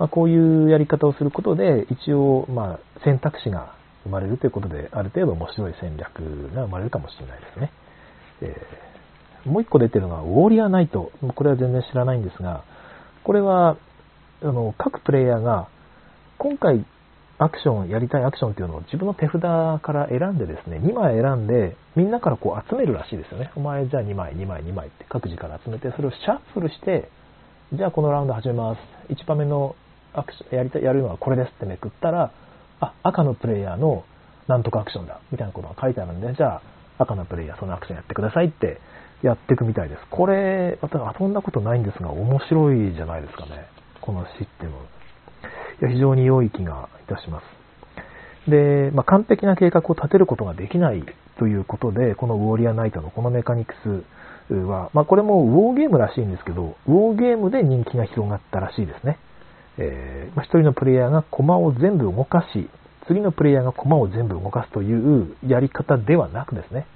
[0.00, 7.72] まあ、こういうやり方をすることで、一応、まあ、選択肢が生まれるということで、ある程度面白い戦略が生まれるかもしれないですね。
[8.40, 11.12] えー、もう一個出てるのは、ウォーリアーナイト。
[11.34, 12.64] これは全然知らないんですが、
[13.24, 13.76] これは、
[14.42, 15.68] あの、各プレイヤーが、
[16.38, 16.86] 今回
[17.36, 23.50] アクション、やりたいアクションっていうのを自分の手札から選んでですね、2枚選んで、みんなからこう集めるらしいですよね。
[23.54, 27.10] お前じゃあ2枚、2枚、2枚って各自から集めて、それをシャッフルして、
[27.74, 28.80] じゃあこのラウンド始めます。
[29.12, 29.76] 1番目の
[30.14, 32.32] アクション、やりたい、やるのはこれですってめくったら、
[32.80, 34.04] あ、赤のプレイヤーの
[34.48, 36.62] なんとかアクションだ、みたいなことが書いてあるんで、じゃあ
[36.98, 38.80] 赤のプレイヤーそのアクションやってくださいって
[39.22, 40.00] やっていくみたいです。
[40.10, 43.66] これ、私遊んだことないんですが、面白いじゃないですかね。
[44.00, 44.72] このシステム。
[45.82, 48.50] いや非常に良い気がいたします。
[48.50, 51.04] で、まあ、完璧な計画を立てることができない
[51.38, 53.74] ということで、このウォーリアナイトのこのメカニク
[54.48, 59.18] スは、まあ、これもウォーゲームらしいんですけど、ウォーゲームで人気が広がったらしいですね。
[59.82, 62.68] えー、まあ、一人のプレイヤーが駒を全部動かし、
[63.08, 66.86] 次のプレイヤーが駒を全部動かすというやり方ではなくですね、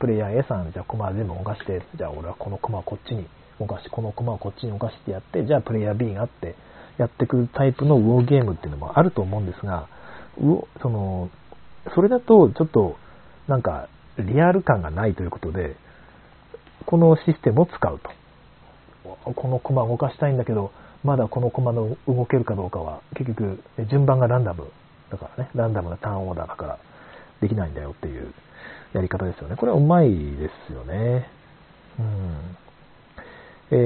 [0.00, 3.26] プレイヤー A さん、じゃあ駒全部動かして、じゃあ俺はこの駒をこっちに
[3.60, 6.56] 動かし、この駒をこっちに動かしてやって、じゃあプレイヤー B があって、
[6.98, 9.88] やってくるタイプのウォーゲームっていうのもあると思うんですが、
[10.82, 11.30] その、
[11.94, 12.96] それだとちょっと
[13.46, 15.76] なんかリアル感がないということで、
[16.86, 18.10] このシステムを使うと。
[19.34, 20.72] この駒を動かしたいんだけど、
[21.04, 24.70] まだこの駒の動けるかどうかは、結局順番がランダム
[25.10, 26.78] だからね、ランダムなターンオーダーだから
[27.40, 28.32] できないんだよっていう
[28.92, 29.56] やり方ですよね。
[29.56, 31.28] これはうまいですよね。
[31.98, 32.56] うん。
[33.72, 33.76] え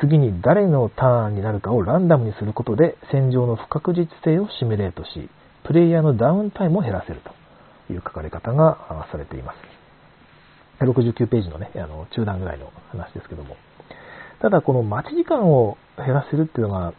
[0.00, 5.28] 次に誰のターンになるかをランダムにすることで戦場の不確実性をシミュレートし、
[5.64, 7.20] プレイヤーのダウンタイムを減らせる
[7.86, 9.56] という書かれ方がされています。
[10.84, 13.56] 69ページのね、あの中段ぐらいの話ですけども。
[14.40, 16.94] ただこの待ち時間を減らせるっていうのが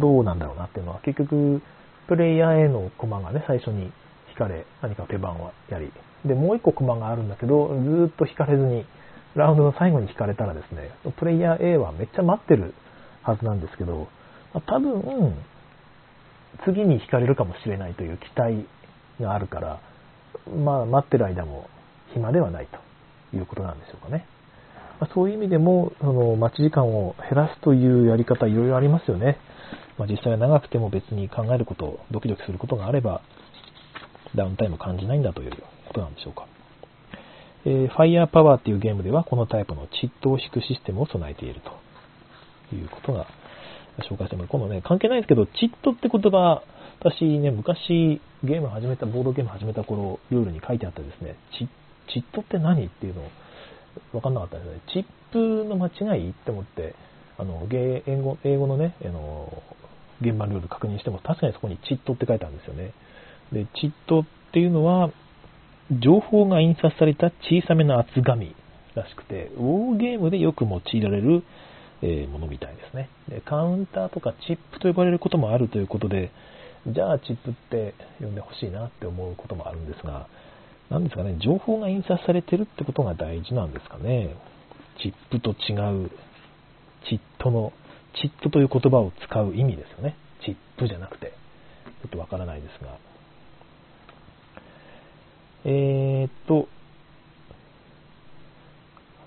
[0.00, 1.62] どうなんだろうなっていうのは結局
[2.06, 3.92] プレイヤーへのコマがね、最初に
[4.30, 5.92] 引かれ、何か手番をやり、
[6.24, 8.86] で、もう一個コマがあるんだけど、ずっと引かれずに
[9.34, 12.74] ラウンドの最後に引かれたらですね、プレイヤー A はめっちゃ待ってる
[13.22, 14.08] はずなんですけど、
[14.54, 15.34] ま多分、
[16.64, 18.66] 次に引かれるかもしれないという期待
[19.20, 19.80] があるから、
[20.64, 21.68] まあ、待ってる間も
[22.14, 22.68] 暇ではない
[23.30, 24.24] ということなんでしょうかね。
[25.00, 29.38] まあ、そういう意味でも、その待ち時間を減らすというやり方、いろいろありますよね。
[29.96, 33.22] まあ、実際は長くても別に考えること、ドキドキすることがあれば、
[34.34, 35.50] ダウンタイムを感じないんだという
[35.86, 36.46] ことなんでしょうか。
[37.64, 43.26] えー、Fire Power っていうゲームではこのタイプのチットを引くシステムを備えているということが
[44.08, 44.48] 紹介してます。
[44.48, 46.62] 今度ね、関係ないですけど、チットって言葉、
[47.00, 51.68] 私ね、昔ゲーム始めた、ボードゲーム始めた頃、ルールに書いてあったですね、チ
[52.12, 53.30] チットって何っていうのを
[54.12, 54.80] 分かんなかったんですね。
[54.92, 56.94] チップの間違いって思って、
[57.36, 59.62] あの、英語英語のね、あの、
[60.20, 62.92] 現場ルール確認しても、確かにそこにチットって書いてあるんですよね。
[63.52, 65.10] で、チットっていうのは、
[65.90, 68.54] 情報が印刷された小さめの厚紙
[68.94, 71.44] らしくて、ウォーゲームでよく用いられる、
[72.00, 73.40] えものみたいですねで。
[73.40, 76.30] カウンターとかチップと呼ばれることもあるということで、
[76.86, 80.28] じゃあチップって呼んでほしいなって思うこともあるんですが、
[80.90, 84.34] なんですかね、情報が印刷されてるってことが大事なんですかね。
[85.02, 85.74] チップと違
[86.04, 86.10] う、
[87.08, 87.72] チットの、
[88.20, 90.16] チットという言葉を使う意味ですよね。
[90.44, 91.32] チップじゃなくて。
[92.02, 92.96] ちょっとわからないですが。
[95.64, 96.68] えー、っと、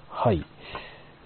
[0.09, 0.43] はい。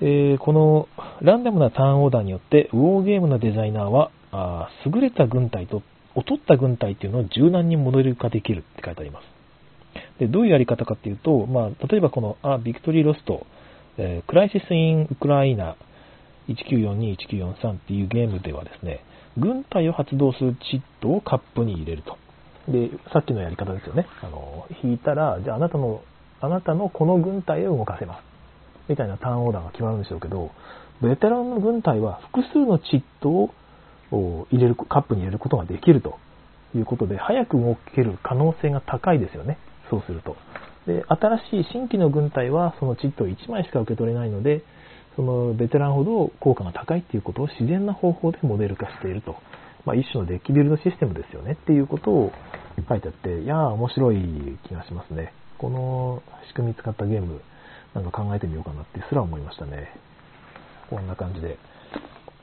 [0.02, 0.90] えー、この
[1.22, 5.82] ランダムなターンオーダーによって、ウォーゲームのデザイナーは、あ優れた軍隊と
[6.16, 9.35] 劣った軍隊っていうのを柔軟にモデル化できるって書いてあります。
[10.20, 13.46] でどういうやり方かっていうと、まあ、例えばこの、あ、ビクトリーロスト、
[13.98, 15.76] えー、クライシス・イン・ウクライナ
[16.48, 19.04] 1942-1943っていうゲームではですね、
[19.38, 22.18] 軍隊を発動するチットをカップに入れると。
[22.72, 24.08] で、さっきのやり方ですよね。
[24.22, 26.02] あの、引いたら、じゃああなたの、
[26.42, 28.24] あなたのこの軍隊を動かせます。
[28.88, 30.52] みたいなターンオーダーが決まるんでしょうけど、
[31.02, 33.30] ベテランの軍隊は複数のチット
[34.12, 36.18] を入れる、カップに入れることができると
[36.76, 39.58] いうことで、早く動ける可能性が高いですよね。
[39.90, 40.36] そうすると。
[40.88, 44.64] で、新しい新規の軍隊はそのチットを1枚しか受け取れないので、
[45.16, 49.36] そのベテランほど効果が高いっていうことを自然な方法でモデル化していると
[49.86, 52.32] まあ、一種のデッキビルドシステムですよねっていうことを
[52.90, 54.18] 書いてあって、いやー面白い
[54.68, 55.32] 気がしますね。
[55.58, 57.42] この仕組み使ったゲーム、
[57.94, 59.90] なんか考えてみようかなってすら思いましたね。
[60.90, 61.58] こんな感じで、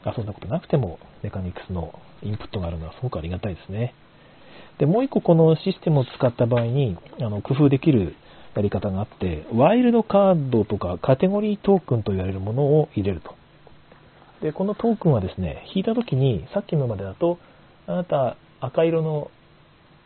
[0.06, 3.94] 遊んだことなくてもメカニクスのインプットがあるのはすごくありがたいですね。
[4.78, 8.14] で、もう一個このシステムを使った場合に、あの、工夫できる
[8.56, 13.34] やり方があって、ワイルドカードとかカテゴリートークンと言われるものを入れると。
[14.42, 17.38] で、このトークンはですね、引いた時に、さっきのまでだと、
[17.86, 19.30] あなた赤色の、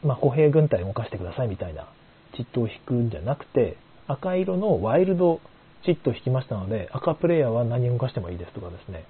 [0.02, 1.88] まあ、歩兵軍隊を動かしてくださいみたいな
[2.34, 5.40] チットを引くんじゃなくて、赤色のワイルド
[5.84, 9.04] チットを引きましたので、赤プレイヤーは何を動かしてもいいですとかですね、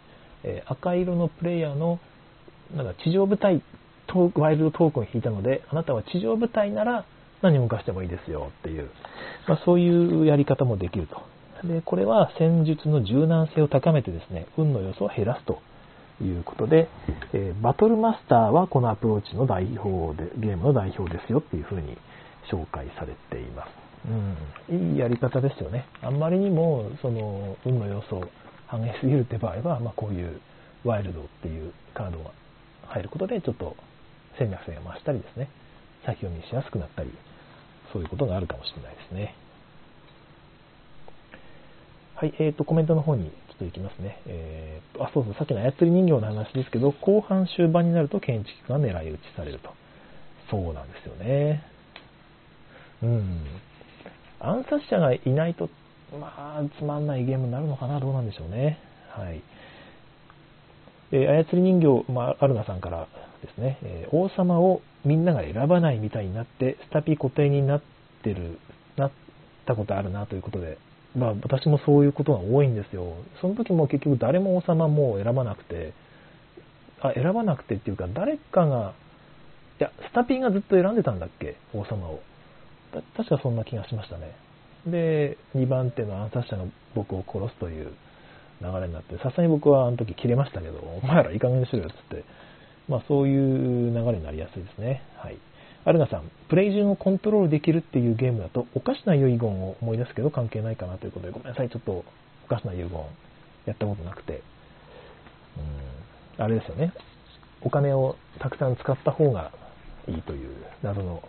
[0.44, 1.98] え、赤色のプレイヤーの
[2.74, 3.62] なんか地上部隊
[4.32, 7.04] トワイルドトークンを引いたので、あなたは地上部隊なら
[7.42, 8.90] 何を動かしてもいいですよっていう、
[9.46, 11.22] まあ、そういうやり方もできると。
[11.66, 15.60] で、これは戦術の柔軟性を高めてですね、運の要素を減らすと
[16.22, 16.88] いうことで、
[17.32, 21.96] えー、バトルマスターはこのアプローチの代表で、ゲームの代表ですよっていうふうに
[22.50, 23.68] 紹介されています。
[24.70, 25.86] うん、いいやり方ですよね。
[26.02, 28.24] あんまりにも、その、運の要素を
[28.66, 30.40] 反映すぎるって場合は、まあ、こういう
[30.84, 32.30] ワイルドっていうカードが
[32.86, 33.76] 入ることで、ちょっと
[34.38, 35.48] 戦略性が増したりですね、
[36.04, 37.10] 先読みしやすくなったり、
[37.92, 39.34] そういうことがあるかもしれないですね。
[42.14, 44.20] はい、えっ、ー、と、コメントの方にちょっと行きますね。
[44.26, 49.70] えー、あ、そうそう、さっきの操り人形の話ですけど、後半終盤になると建築が狙い撃ちされると。
[50.50, 51.62] そうなんですよね。
[53.02, 53.44] うん。
[54.40, 55.68] 暗殺者がいないと、
[56.18, 58.78] まあ、つまんないゲームになるのかな、どうなんでしょうね。
[59.10, 59.42] はい。
[61.12, 63.08] えー、操り人形、まあ、アルナさんから
[63.46, 67.82] ですね、え、王様をみんなが選ばないみたいになって、スタピ固定になっ
[68.22, 68.58] てる、
[68.96, 69.10] なっ
[69.66, 70.78] たことあるなということで、
[71.16, 73.14] まあ私もそういうことが多いんですよ。
[73.40, 75.94] その時も結局誰も王様も選ばなくて、
[77.00, 78.94] あ、選ばなくてっていうか誰かが、
[79.80, 81.56] いや、スタピーがずっと選んでたんだっけ？
[81.72, 82.20] 王様を。
[83.16, 84.34] 確かそんな気がしましたね。
[84.86, 87.92] で、2番手の暗殺者が僕を殺すという
[88.62, 92.24] 流れになって、さすがに僕はあの時切れましたけど、お前らいい加減にしろよっつって、
[92.88, 95.02] まあそういう流れになりやすいですね。
[95.16, 95.38] はい。
[95.84, 102.04] アルガさん、プレイ順をコントロールできるっていうゲームだと、おかしな遺言を思い出すけど関係ないかなということで、ごめんなさい、ちょっと
[102.44, 102.90] おかしな遺言
[103.66, 104.42] やったことなくて、
[106.38, 106.92] うん、あれですよね。
[107.62, 109.52] お金をたくさん使った方が
[110.08, 111.22] いいという謎の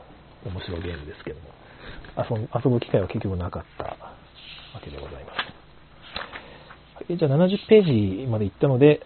[0.46, 4.15] 面白いゲームですけども、遊ぶ機会は結局なかったわ
[4.84, 5.34] けでございま
[7.08, 7.15] す。
[7.15, 9.06] じゃあ70ページまで行ったので、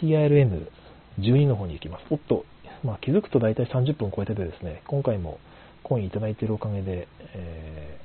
[0.00, 0.70] TRM
[1.18, 2.04] 12の方に行きます。
[2.10, 2.44] おっと、
[2.84, 5.38] まあ、気づくと大体30分超えててですね、今回も
[5.82, 8.00] コインいただいているおかげで、え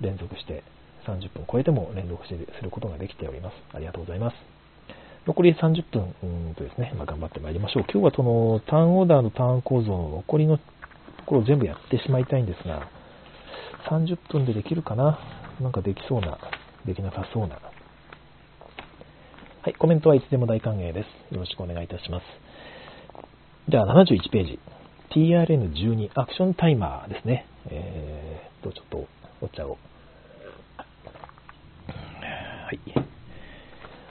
[0.00, 0.62] ー、連続して
[1.06, 3.54] 30分超えても連続してすることができております。
[3.72, 4.36] ありがとうございます。
[5.26, 7.84] 残り30分うんとですね、まあ、頑張ってまいりましょう。
[7.92, 10.64] 今日はそのターンオーダーのターン構造の残りのと
[11.26, 12.88] ころを全部やってしまいたいんですが、
[13.90, 15.18] 30分でできるかな？
[15.60, 16.38] なんかできそうな、
[16.86, 17.58] できなさそうな。
[19.68, 21.34] はい、コメントはいつでも大歓迎です。
[21.34, 22.24] よろしくお願いいたします。
[23.68, 24.58] じゃあ71ページ。
[25.14, 27.44] TRN12 アクションタイマーですね。
[27.66, 29.06] えー、と、ちょっと
[29.42, 29.76] お茶を。
[31.82, 32.80] はい。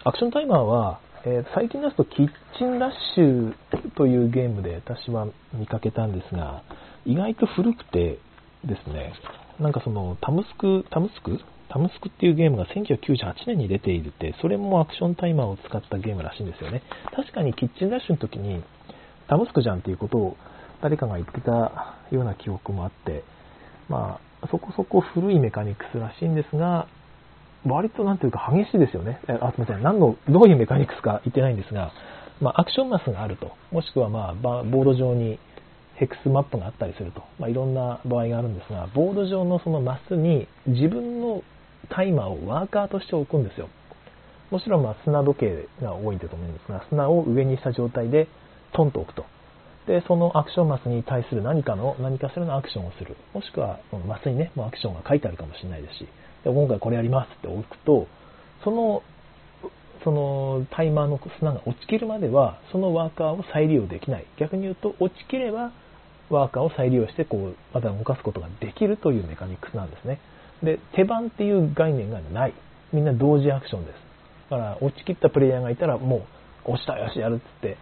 [0.03, 2.27] アクションタイマーは、えー、最近ですとキッ
[2.59, 3.55] チンラッシュ
[3.95, 6.61] というゲームで私は見かけたんですが、
[7.03, 8.19] 意外と古くて
[8.63, 9.11] ですね、
[9.59, 16.81] なんかそのタムスク、タムスクタムスクっていうゲームが1998年に出ているって、それもアクションタイマーを使ったゲームらしいんですよね。
[17.15, 18.63] 確かにキッチンラッシュの時に、
[19.27, 20.37] タムスクじゃんっていうことを
[20.81, 23.23] 誰かが言ってたような記憶もあって、
[23.89, 26.87] まあ、そこそこ古いメカニクスらしいんですが、
[27.65, 29.19] 割となんていうか激しいですよね。
[29.27, 29.83] あ、すみません。
[29.83, 31.91] 何の、どういうメカニクスか言ってないんですが、
[32.39, 33.51] まあ、アクションマスがあると。
[33.71, 35.39] もしくは、まあ、ボード上に
[35.95, 37.23] ヘクスマップがあったりすると。
[37.39, 41.41] まあ、いろんな場合があるんですが、ボード上のそのマスに自分の
[41.89, 43.69] タイマーをワーカーとして置くんですよ。
[44.49, 48.27] もちろん、ま、砂時計が多いんだと思うんですが、砂を上にした状態で、
[48.73, 49.25] トンと置くと。
[49.87, 53.15] で、そのアクションマスに対する何かの、何かしらのアクションをする。
[53.33, 56.07] もしくは、マスにね、もうアクションが書いてあるかもしれないですし、
[56.43, 58.07] で今回これやりますって置くと、
[58.63, 59.01] その、
[60.03, 64.25] そのタイマーの砂が落ちきるまでは、そのワーカーを再利用できない。
[64.37, 65.71] 逆に言うと、落ちきれば、
[66.29, 70.19] ワーカーを再利用して、こう、また動かすことができるというメカニクスなんですね。
[70.63, 72.53] で、手番っていう概念がない。
[72.93, 73.95] みんな同時アクションです。
[74.49, 76.25] だから、落ちきったプレイヤーがいたら、も
[76.65, 77.77] う、落ちたよし、やるっつって、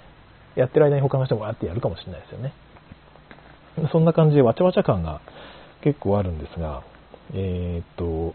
[0.55, 2.53] やってる間に他の人がわーってやるかもしれないですよね。
[3.91, 5.19] そんな感じでわちゃわちゃ感が
[5.82, 6.84] 結構あるんですが、
[7.34, 8.34] えー、っと、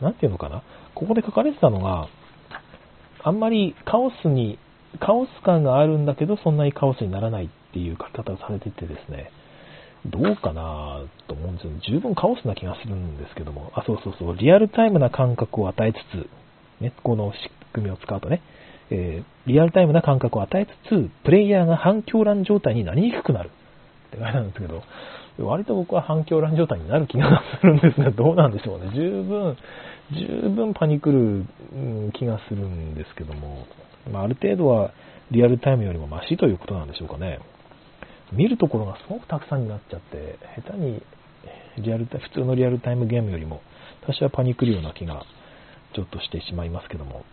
[0.00, 0.62] なんていうのかな。
[0.94, 2.08] ここで書かれてたのが、
[3.24, 4.58] あんまりカオスに
[5.00, 9.30] カオス感があるんだけど、そんなにカオスにならないっていう書き方をされててですね、
[10.06, 11.72] どうかなと思うんですよ。
[11.96, 17.38] 十分カオスな気がするんですけども、あ、そうそうそう、リアルタイムな感覚を与えつつ、ね、この仕
[17.72, 18.42] 組みを使うとね、
[18.90, 23.50] えー、リアルタイムな感覚を与えつつ、プレイヤーが反響乱状態になりにくくなる
[24.08, 24.82] って書いてあるんですけど、
[25.38, 28.90] 割と僕は反響乱状態になる気がするんですが、どうなんでしょうね。
[28.94, 29.56] 十分、
[30.12, 31.44] 十分パニクる
[32.12, 33.66] 気がするんですけども、
[34.12, 34.92] まあ、ある程度は
[35.30, 37.40] リアルタイムよりもマシということなんでしょうかね。
[38.36, 41.02] 見るところがすごくたくさんになっちゃって、下手に
[41.78, 43.60] リアル普通のリアルタイムゲームよりも、
[44.02, 45.24] 私はパニクるような気が
[45.94, 47.24] ちょっとしてしまいますけども。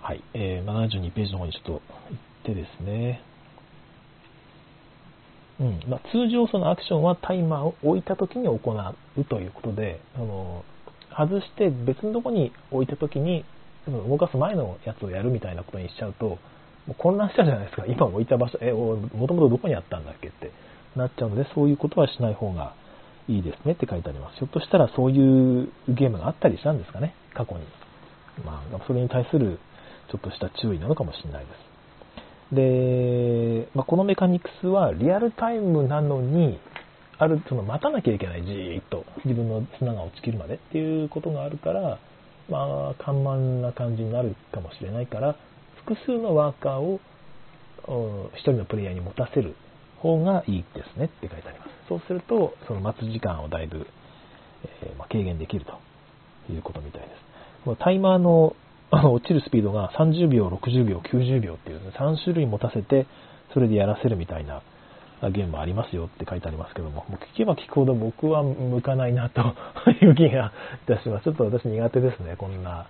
[0.00, 1.82] はい、えー、72ページの方にちょっと行っ
[2.44, 3.22] てですね。
[5.60, 10.64] うんまあ、通常そのアクションはタイマーを置いた時に行うということで、あの
[11.10, 13.44] 外して別のとこに置いた時に
[13.86, 16.38] 動かす前のやつをやるみたいなことにしちゃうと、
[16.88, 17.84] もう混乱しちゃうじゃないですか。
[17.86, 18.96] 今置いた場所、え、も
[19.28, 20.50] ともとどこにあったんだっけって
[20.96, 22.74] なっちゃうので、そういうことはしない方が
[23.28, 24.36] いいですねって書いてあります。
[24.38, 27.64] ひょっとしたらそういうゲームがあったりしたんですかね、過去に。
[28.44, 29.58] まあ、それに対する
[30.10, 32.54] ちょっとした注意なのかもしれないです。
[32.54, 36.58] で、まあ、このメカニクスはリアルタイムなのに、
[37.18, 41.98] ある、その待たなきゃいけない、じーっと自分の砂が落ちきるまでっていうことがあるから、
[42.48, 45.36] まあ、緩慢な感じになるかもしれないから、
[45.88, 47.00] 複数のワーカーを
[47.86, 49.56] 1人のプレイヤーに持たせる
[49.96, 51.70] 方がいいですねって書いてあります。
[51.88, 53.86] そうすると、その待つ時間をだいぶ、
[54.82, 57.76] えー、まあ、軽減できるということみたいです。
[57.78, 58.54] タイマーの
[58.90, 63.06] あの落ちるスピードが30秒、60秒、90秒っていう、ね、3種類持たせて、
[63.52, 64.62] それでやらせるみたいな
[65.30, 69.42] ゲームもありますよって書いてありますけども、もう聞けば聞くほど僕は向かないなと
[69.90, 70.52] いう気が
[70.86, 71.24] いたします。
[71.24, 72.86] ちょっと私苦手ですね、こんな。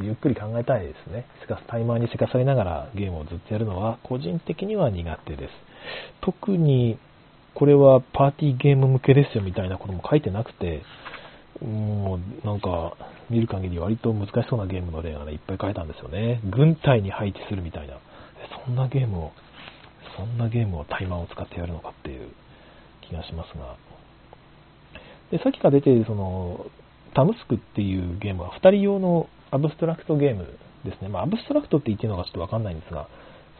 [0.00, 1.26] ゆっくり考えたいですね。
[1.42, 5.50] しかしタイマーにせかされながらゲームをずっとやるのは個人的には苦手です。
[6.20, 6.98] 特に
[7.54, 10.82] これはパーティーゲーム向けですよみたいなことも書いてなくて、
[11.60, 12.96] もうなんか
[13.30, 16.40] 見る限り割と難しそうなゲームの例がね、いっぱい書いたんですよね。
[16.44, 17.98] 軍隊に配置するみたいな。
[18.64, 19.32] そんなゲームを、
[20.16, 22.30] そんなゲームをタイマーを使ってやるのかっていう
[23.02, 23.76] 気がしますが。
[25.30, 26.66] で、さっきから出ているその、
[27.14, 30.46] タムスクっていうゲームは2人用のアブストラクトゲーム
[30.84, 31.08] ですね。
[31.08, 33.08] まあ、アブストラクトって言っていいのかちょっとわかんないんですが、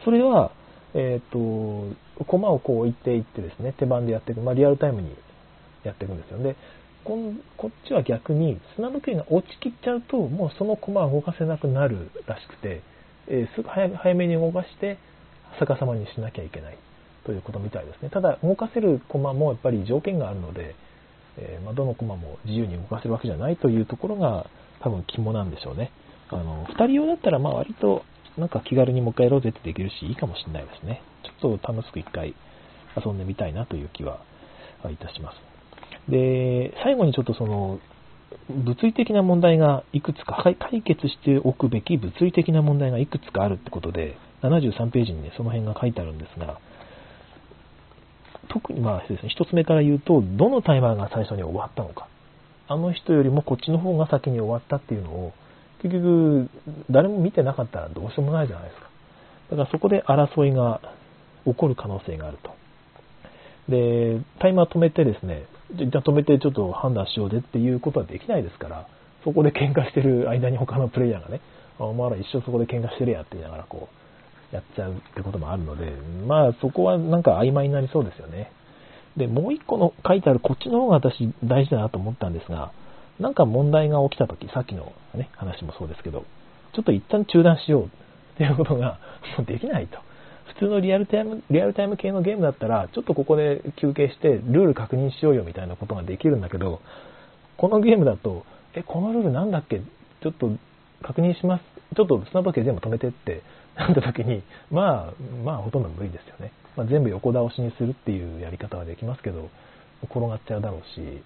[0.03, 0.51] それは、
[0.93, 5.15] えっ、ー、と、コマをこう置いていってですね、手番でやっていく、まあ、リアルタイムに
[5.83, 6.39] やっていくんですよ。
[6.39, 6.55] で、
[7.03, 12.81] こんこっちは逆に砂時計が落ちきっちゃうともうその駒は動かせなくなるらしくて、
[13.27, 14.97] えー、すぐ早めに動かして
[15.59, 16.77] 逆さまにしなきゃいけない
[17.25, 20.75] ということみたいですねただ動かせる駒もやっぱり条件があるので、
[21.37, 24.47] えー、まあ、どの駒も自由に動かせるわけじゃないというところが
[24.83, 25.91] 多分肝なんでしょうね。
[26.29, 28.03] あの2人用だったらまあ割と
[28.37, 31.01] なんか気軽にもう一回やろうぜってできるしいいかもしれないですね。
[31.23, 32.35] ちょっと楽しく1回
[32.95, 34.19] 遊んでみたいなという気は
[34.89, 36.11] いたします。
[36.11, 37.79] で、最後にちょっとその、
[38.49, 46.59] 物理的な問題がいくつか、解決しておくべき物理的な問題がいくつかあるってことで、73ページにね、その辺が書いてあるんですが、
[48.49, 52.07] 特にまあですね、一つ目から言うと、どのタイマーが最初に終わったのか。
[52.67, 55.33] あの人よりもこっちの方が先に終わったっていうのを、
[55.81, 56.49] 結局、
[56.89, 58.87] 誰も見てなかったらどうしようもないじゃないですか。
[59.51, 60.81] だからそこで争いが
[61.45, 62.51] 起こる可能性があると。
[63.69, 65.45] で、タイマー止めてですね、
[65.75, 68.87] じゃあ止めてちょっと判断しようぜっていうことはできないですから、
[69.23, 71.41] そこで喧嘩してる間に他のプレイヤーがね、
[71.79, 73.89] お前ら一生そこで喧嘩してるやって言いながらこ
[74.51, 75.91] う、やっちゃうってこともあるので、
[76.27, 78.51] まあそこはなんか曖昧になりそうですよね。
[79.17, 82.71] で、もう一個の書いてあるこっちの方が私大事だなと思ったんですが、
[83.19, 86.25] なんか問題が起きた時、さっきのね、話もそうですけど、
[86.73, 87.85] ちょっと一旦中断しよう
[88.33, 88.97] っていうことが
[89.37, 89.99] もうできないと。
[90.47, 96.81] 普通のリアルタイム、リアルタイム系のゲームだったら、ちょっとここで休憩して、ルール確認しようよみたいなことができるんだけど、
[97.57, 98.45] このゲームだと、
[98.75, 99.79] え、このルールなんだっけ？
[100.21, 100.49] ちょっと
[101.03, 101.63] 確認します。
[101.95, 103.41] ちょっと砂時計全部止めてって
[103.75, 104.41] なった時に、
[104.71, 105.13] まあ、
[105.45, 106.51] まあほとんど無理ですよね。
[106.75, 109.49] まあ、全部横倒しにするっていうやり方はできますけど、
[110.03, 111.23] 転がっちゃうだろうし、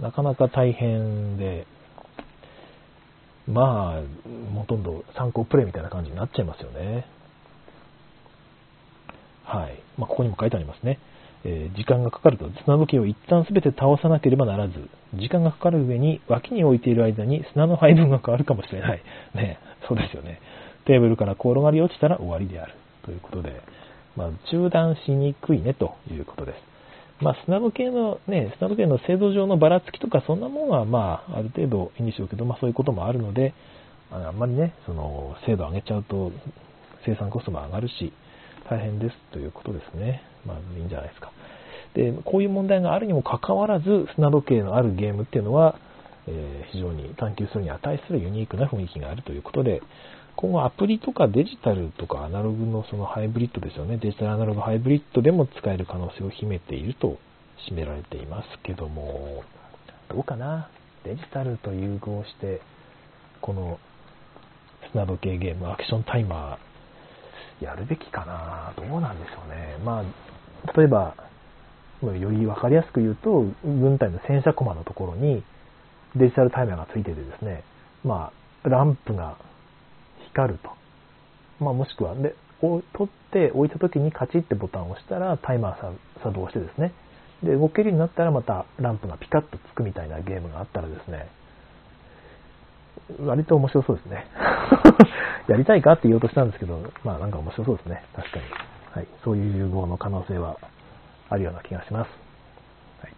[0.00, 1.66] なかなか大変で、
[3.46, 4.02] まあ、
[4.54, 7.06] ほとんど参考プレイみたいな感じになっちゃいますよね。
[9.44, 10.98] はいまあ、ここにも書いてありますね。
[11.42, 14.74] えー、時間がかかると砂時計を一旦全て倒さなければならず、
[15.14, 19.02] 時間がかかる上に脇に置いている間に砂の配分が変わるかもしれない。
[19.34, 19.58] ね、
[19.88, 20.40] そうですよね。
[20.86, 22.74] テーブルから転がり落ちたら終わりである。
[23.04, 23.60] ということで、
[24.20, 27.24] まあ、中断しにくいねということです。
[27.24, 33.54] まあ、砂時計のね、砂時計の制度上のばらつきとかそんなもんは、まあ、ある程度いいんでしょうけど、まあ、そういうこともあるので、
[34.10, 36.32] あんまりね、その精度上げちゃうと
[37.06, 38.12] 生産コストも上がるし、
[38.68, 40.22] 大変ですということですね。
[40.44, 41.32] まあいいんじゃないですか。
[41.94, 45.76] で、こういう問題があるにもかかわらず、砂時計のあるゲームっていうのは、
[46.26, 49.80] えー、非常に探求するに値するユニークな雰囲気があるということで、
[50.40, 53.98] 今後アプリとかデジタルとかアナログのそのハイブリッドですよね。
[53.98, 57.18] デジタルアナログハイブリッドでも使える可能性を秘めていると
[57.68, 59.44] 占められていますけども、
[60.08, 60.70] どうかな？
[61.04, 62.62] デジタルと融合して、
[63.42, 63.78] この
[64.92, 68.72] 砂時計ゲーム、アクションタイマー、やるべきかな？
[68.76, 69.76] どうなんでしょうね。
[69.84, 71.14] まあ、例えば、
[72.02, 75.44] より分かりやすく言うと、軍隊の戦車コマのところに
[76.16, 77.62] デジタルタイマーがついててですね、
[78.04, 78.32] ま
[78.64, 79.36] あ、ランプが
[80.32, 80.70] 光ると。
[81.62, 86.92] まあ、もしくは、で、取って置いた時にカチッてボタンを押したらタイマー作動してですね、
[87.42, 91.28] で、動けるようになったらまたランプがピカッとつくみたいなゲームがあったらですね、
[93.24, 94.26] 割と面白そうですね。
[95.48, 98.04] やりたいかって言おうとしたんですけど、まあなんか面白そうですね。
[98.14, 98.44] 確かに。
[98.94, 99.06] はい。
[99.24, 100.58] そういう融合の可能性は
[101.28, 102.08] あるような気がします。
[103.00, 103.12] はい、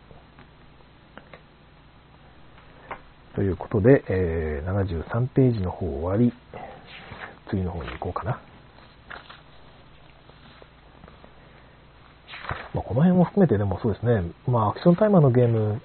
[3.34, 6.32] ということで、えー、73ページの方終わり、
[7.52, 8.40] 次の方に行こうかな。
[12.74, 15.82] まあ、この辺も含めてでもそうですね、まあ、アクションタイマーのゲーム、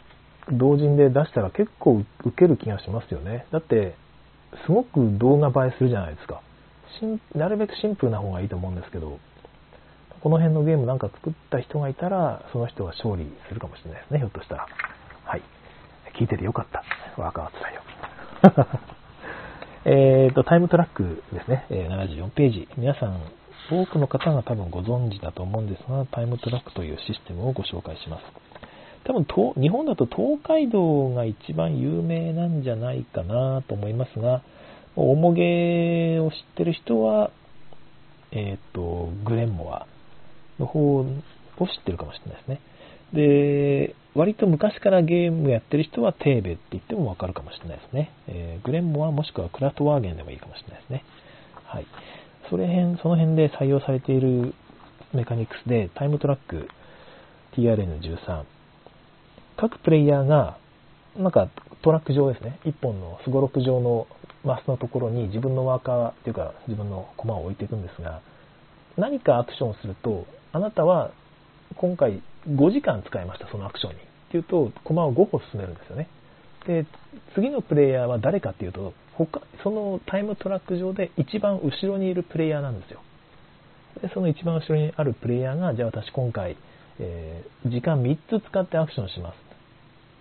[0.53, 3.45] 同人で出したら結構受ける気がしますよね。
[3.51, 3.95] だって、
[4.65, 6.41] すごく動画映えするじゃないですか。
[7.35, 9.19] なるべくシンプルな方がいいと思うんですけど、
[10.21, 14.67] この辺のゲームなんか作った人がいたら、その人が勝利するかもしれないですね、ひょっとしたら。
[15.25, 15.41] はい。
[16.17, 16.83] 聞いててよかった。
[17.21, 18.96] 若松さんよ。
[19.89, 22.67] えっと、タイムトラックですね、74ページ。
[22.77, 23.21] 皆さん、
[23.71, 28.23] 多くの方が多分ご存知だと思うんですが、タイムトラックというシステムをご紹介します。
[29.05, 29.25] 多分
[29.61, 34.43] 日本だと東海道が一番有名なんじゃないかなと思いますが、
[34.97, 37.31] おもげを知ってる人は、
[38.31, 39.87] えっ、ー、と、グレンモア
[40.59, 41.05] の方を
[41.59, 42.59] 知ってるかもしれないですね。
[43.13, 48.11] で、割と昔からゲームやってる人はテーベって言ってもわかるかもしれないですね。
[48.27, 51.03] えー、グレンモアもしくはクラフトワーゲンでもいいかもしれないですね。
[51.65, 51.85] はい。
[52.49, 54.53] それ辺、その辺で採用されている
[55.13, 56.67] メカニクスで、タイムトラック
[57.55, 58.43] TRN13。
[59.57, 60.57] 各プレイヤーが、
[61.15, 61.49] なんか
[61.81, 64.07] トラック上ですね、1本のスゴロク上の
[64.43, 68.21] マスのところに自分のワーカーっていうか自分のコマを置いていくんですが、
[68.97, 71.11] 何かアクションをすると、あなたは
[71.75, 73.97] 今回5時間使いました、そのアクションに。
[73.99, 76.07] っていうと、コマを5歩進めるんですよね。
[76.65, 76.85] で、
[77.35, 83.01] 次のプレイヤーは誰かっていうと、他、そのタイムトラック上で一番後ろにいるプレイヤーなんですよ。
[84.01, 86.57] で、その一番後ろにあるプレイヤーが、じゃあ私今回、
[86.99, 89.35] えー、時間3つ使ってアクションします。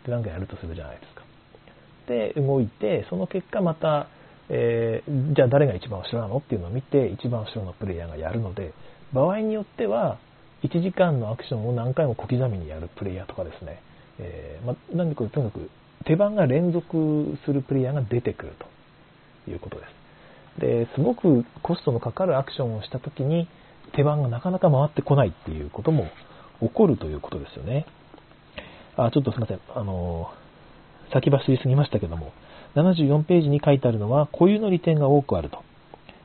[0.03, 1.25] ってなんかやるとするじゃないですか。
[2.07, 4.09] で、動いて、その結果また、
[4.49, 6.39] えー、じゃあ誰が一番後ろなの？
[6.39, 8.73] っていうのを見て、一番後ろのプレイヤーがやるので、
[9.13, 10.19] 場合によっては、
[10.69, 13.81] 1時間のアクションを何回も小刻みにやるプレイヤーとかですね、
[14.19, 15.71] えー、まあ、なんでとにかく
[16.05, 18.77] 手番が連続するプレイヤーが出てくると。
[19.51, 19.85] いうことで
[20.57, 20.61] す。
[20.61, 23.49] で、すごくコストのかかるアクションをした時に
[23.95, 26.09] 手番がなかなか回ってこないっていうことも
[26.61, 27.87] 起こるということですよね。
[28.97, 29.61] あ、ちょっとすいません。
[29.75, 30.31] あの、
[31.13, 32.33] 先走りすぎましたけども、
[32.75, 35.63] 74ページに書いてあるのは固有の利点が多くあると。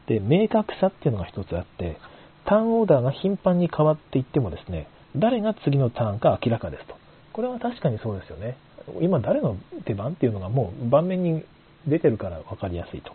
[0.07, 1.97] で、明確さっていうのが一つあって、
[2.45, 6.95] ターンオーダーが頻繁に変わっていってもですね、誰が次のターンか明らかですと。
[7.33, 8.57] これは確かにそうですよね。
[8.99, 11.43] 今誰の手番っていうのがもう盤面に
[11.87, 13.13] 出てるから分かりやすいと。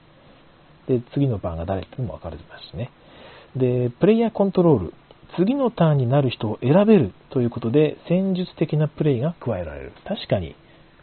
[0.86, 2.90] で、次の番が誰っていうのも分かりますしね。
[3.56, 4.94] で、プレイヤーコントロール。
[5.36, 9.92] 次のターンになる人を選べるということで、戦術的なプレイが加えられる。
[10.04, 10.54] 確かに、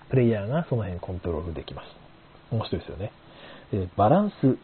[0.10, 1.88] プレイヤーがその辺コントロールできます。
[2.52, 3.12] 面白いですよね。
[3.98, 4.58] バランス。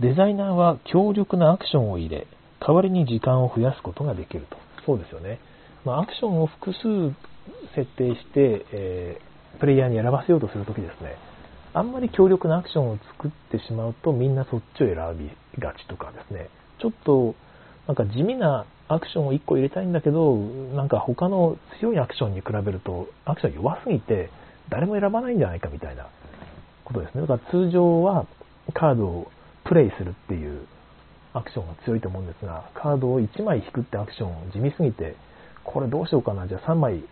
[0.00, 2.26] デザイナーは強力なアクションを入れ、
[2.64, 4.56] 代わりに時間を増やすことができると。
[4.86, 5.40] そうですよね。
[5.84, 6.78] まあ、アクションを複数
[7.74, 11.16] 設定して、えー、プレイヤーに選ばせようとするときですね、
[11.74, 16.48] あんまり強力なアクションを作ってしまうとみんなそっちを選びがちとかですね、
[16.80, 17.34] ちょっと
[17.88, 24.30] なんか地味なアクションを1個入れたいんだけど、なんか他の強いアクションに比べるとアクション弱すぎて
[24.68, 26.08] 誰も選ばないんじゃないかみたいな
[26.84, 27.22] ことですね。
[27.22, 28.26] だから通常は
[28.74, 29.32] カードを
[29.64, 30.66] プレイするっていう
[31.34, 35.16] アクションが強いと思うんですが、カードを1枚引くってアクション地味すぎて、
[35.64, 37.02] これどうしようかな、じゃあ3枚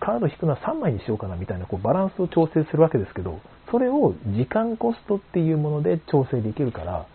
[0.00, 3.40] カード引くのは3枚にしようかなみたいなこうバランスを調整するわけですけど、
[3.70, 7.06] それを時間コストっていうもので調整できるから、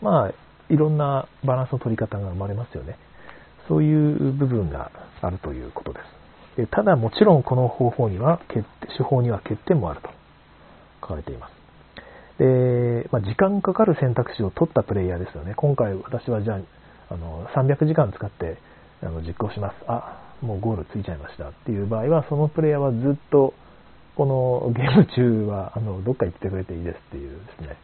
[0.00, 0.32] まあ、
[0.70, 2.98] いろんなバランスの取り方が生まれますよね。
[3.68, 4.90] そういう部分が
[5.22, 6.56] あるということです。
[6.56, 8.40] でただもちろんこの方法には、
[8.96, 10.08] 手法には欠点もあると
[11.00, 11.53] 書かれています。
[12.38, 15.54] で、まあ、時間かかる選択肢を取ったプレイヤーですよね。
[15.56, 16.60] 今回私はじゃあ、
[17.14, 18.58] あの、300時間使って
[19.02, 19.76] あの実行します。
[19.86, 23.54] あ、もうゴールついちゃいましたっていう場合は、そのプレイヤーはずっと、
[24.16, 27.76] このゲーム中は、あの、どっか行ってくれていいですっていうですね、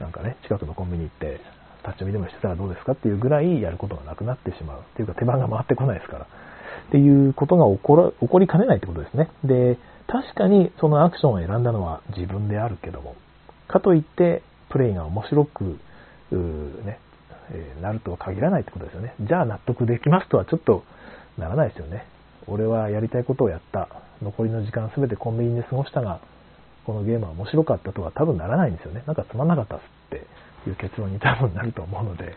[0.00, 1.40] なんかね、近くのコンビニ行って、
[1.86, 4.80] 立ち読みでもしてたらどうですかっていうぐらいやることがなくなってしまう。
[4.80, 6.24] っていうか手番が回ってこないですから。
[6.24, 9.30] っていうことが起こら起こりかねないってことですね。
[9.44, 13.14] で、確かにそのアクションを選んだのは自分であるけども、
[13.68, 15.64] かといってプレイが面白く、
[16.32, 16.98] ね、
[17.50, 19.14] え、なるとは限らないってことですよね。
[19.20, 20.84] じゃあ納得できますとはちょっと
[21.38, 22.04] ならないですよね。
[22.46, 23.88] 俺はやりたいことをやった。
[24.22, 26.20] 残りの時間全てコンビニで過ごしたが、
[26.84, 29.02] このゲームは面白かったとは多分ならないんですよね。
[29.06, 30.26] なんかつまんなかったっすって
[30.68, 32.34] いう結論に多分なると思うので、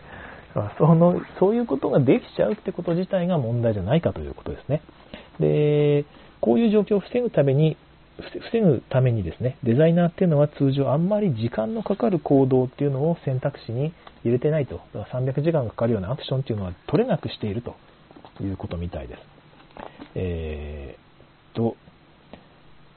[0.78, 4.82] そのそういうことができちゃうってこと自体が問題じゃないかということですね。
[5.38, 6.04] で、
[6.40, 7.76] こういう状況を防ぐために、
[8.20, 13.92] 防ぐためにですね、デザイナーっていうのは通常あんまり時間のかかる行動っていうのを選択肢に
[14.24, 14.80] 入れてないと。
[14.94, 17.76] だから300時間かかるようなアクションっていうのは取れなくしていると
[18.40, 19.20] いうことみたいです。
[20.14, 21.76] えー、と、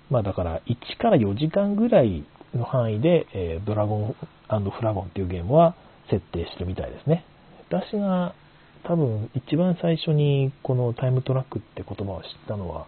[0.09, 4.15] まあだから1から4時間ぐらいの範囲で、えー、ドラゴン
[4.49, 5.75] フラゴンっていうゲームは
[6.09, 7.25] 設定してるみたいですね。
[7.69, 8.35] 私が
[8.83, 12.85] 多分一番最初にこのタイムトラックって言葉を知ったのは、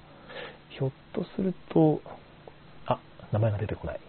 [0.69, 2.01] ひょっとすると、
[3.31, 3.99] 名前が出てこない。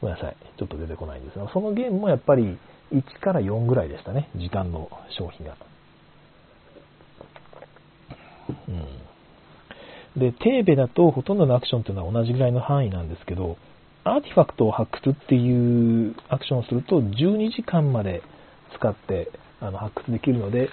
[0.00, 0.36] ごめんなさい。
[0.58, 2.58] ちょっと出てこないんですが、そのゲームもやっぱり
[2.92, 4.30] 1から4ぐらいでしたね。
[4.36, 4.88] 時間の
[5.18, 5.56] 消費が。
[8.68, 8.70] う
[10.18, 10.20] ん。
[10.20, 13.56] で、テーベだとほとんどのアクションっていうのは同じぐらいの範囲なんですけど、
[14.04, 18.22] アーティファクトを発掘っていうアクションをすると12時間まで
[18.78, 19.30] 使って
[19.60, 20.68] あの発掘できるので、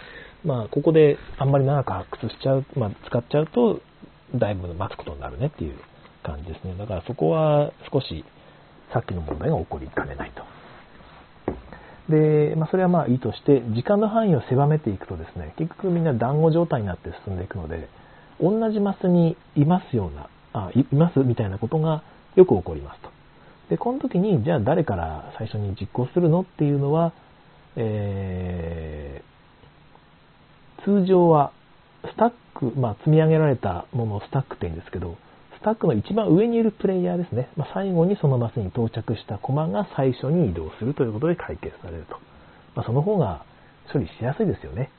[0.46, 3.82] まあ、ここであんまり長く発掘しちゃう、まあ、使っちゃうと
[4.36, 5.76] だいぶ待つことになるねっていう
[6.24, 6.76] 感じですね。
[6.78, 8.26] だからそこは少し
[8.94, 10.44] さっきの問題が起こりかねないと。
[12.10, 17.88] で、まあ、それはまあいいとして、時間の範囲を狭めていくとですね、結局みんな団子状態になって進んでいくので、
[18.42, 22.04] 同じマスにいますような、あいますみたいなことが
[22.36, 23.10] よく起こりますと。
[23.70, 27.14] で、この時に、じゃあ誰から最初に実行するのっていうのは、
[27.76, 31.52] えー、通常は
[32.04, 35.16] スタック、まあ、積み上げられたものをスタックって言うんですけど、
[35.64, 37.48] スタックの一番上にいるプレイヤーですね。
[37.56, 42.18] まあ、最後にそのマスに到着したコマが最初に移動するということで解決されると。
[42.76, 43.46] まあ、その方が
[43.94, 44.92] 処理しやすいですよね。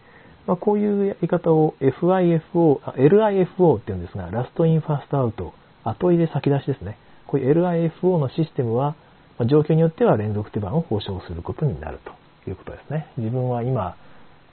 [0.47, 5.53] まあ、こういうやり方を FIFO、LIFO って言うんですが、 last in first out、
[5.85, 6.97] 後入れ先出しですね。
[7.27, 8.97] こういう LIFO のシステムは、
[9.39, 11.99] ま状況によっては連続手番を保証することになる
[12.45, 13.09] ということですね。
[13.19, 13.97] 自分は今、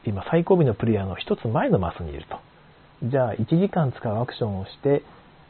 [0.04, 2.38] 今最後尾のプレイヤーの一つ前のマスにいると。
[3.04, 5.04] じゃあ1時間使うアクションをして、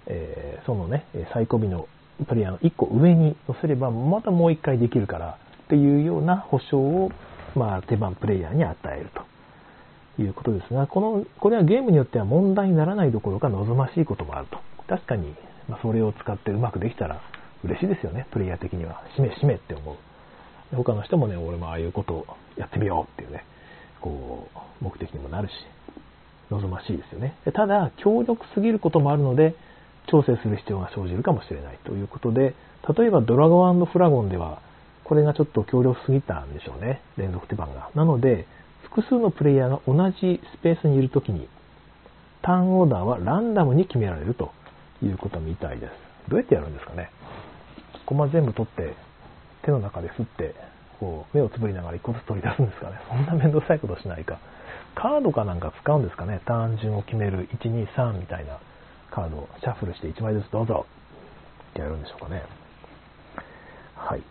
[0.08, 1.88] えー、そのね、最後尾の
[2.28, 7.12] プレイヤーの1個上に乗せればまたもう1回できるからっていうような保証を、
[7.56, 9.10] まあ、手番プレイヤーに与える
[10.18, 14.60] ということですが、この、これはゲームによっては問題にならないどころか望ましいこともあると。
[14.88, 15.34] 確かに
[15.72, 17.22] まあ、それを使ってうまくできたら
[17.64, 19.04] 嬉しいですよね、プレイヤー的には。
[19.16, 19.96] しめしめって思う。
[20.76, 22.26] 他の人もね、俺もああいうことを
[22.58, 23.46] やってみようっていうね、
[24.02, 24.50] こ
[24.82, 25.52] う、目的にもなるし、
[26.50, 27.36] 望ましいですよね。
[27.54, 29.56] ただ、強力すぎることもあるので、
[30.12, 32.54] 調整する必要が生じるかもしれないということで、
[32.98, 34.62] 例えばドラゴンフラゴンでは、
[35.04, 37.90] これがちょっと強力すぎたんでしょうね、連続手番が。
[37.96, 38.46] なので、
[38.84, 41.48] 複数のプレイヤーが同じスペースにいるときに、
[42.42, 44.52] ターンオーダーはランダムに決められると
[45.02, 45.92] いうことみたいです。
[46.30, 47.10] どうやってやるんですかね？
[48.06, 48.96] コマ全部取って、
[49.64, 50.56] 手の中ですって、
[51.00, 53.00] こう、目をつぶりながら一個ずつ取り出すんですかね？
[53.10, 54.40] そんなめんどくさいことしないか。
[54.96, 56.42] カードかなんか使うんですかね？
[56.46, 58.60] 単純を決める1、2、3みたいな
[59.12, 60.86] カードをシャッフルして1枚ずつどうぞ
[61.72, 62.44] ってやるんでしょうかね。
[63.96, 64.24] はい。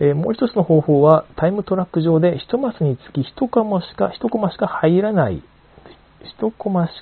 [0.00, 5.42] えー、もう一つの方法は、タイムトラック上で1マスにつき1コマしか、1コマしか入らない、
[6.40, 6.92] 1コマし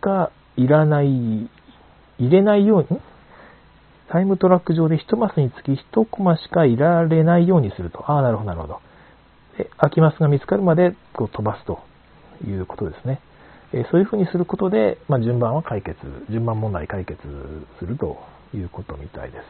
[0.00, 1.50] かいらない
[2.18, 3.00] 入れないように、
[4.08, 8.10] タイムトラック上で1マスにつき1コマしかいられないようにすると。
[8.10, 8.80] ああ、なるほど、なるほど。
[9.56, 11.80] で、空きマスが見つかるまでこう飛ばすと
[12.44, 13.20] いうことですね。
[13.72, 15.96] えそういうふうにすることで、まあ、順番は解決、
[16.30, 17.20] 順番問題解決
[17.78, 18.18] すると
[18.54, 19.44] いうことみたいです。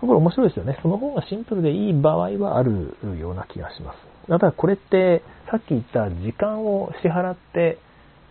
[0.00, 0.78] これ面白いですよね。
[0.82, 3.98] その方がシンプルでいい場合はあるような気がします。
[4.28, 7.78] ただこれってさっき言った時間を支払って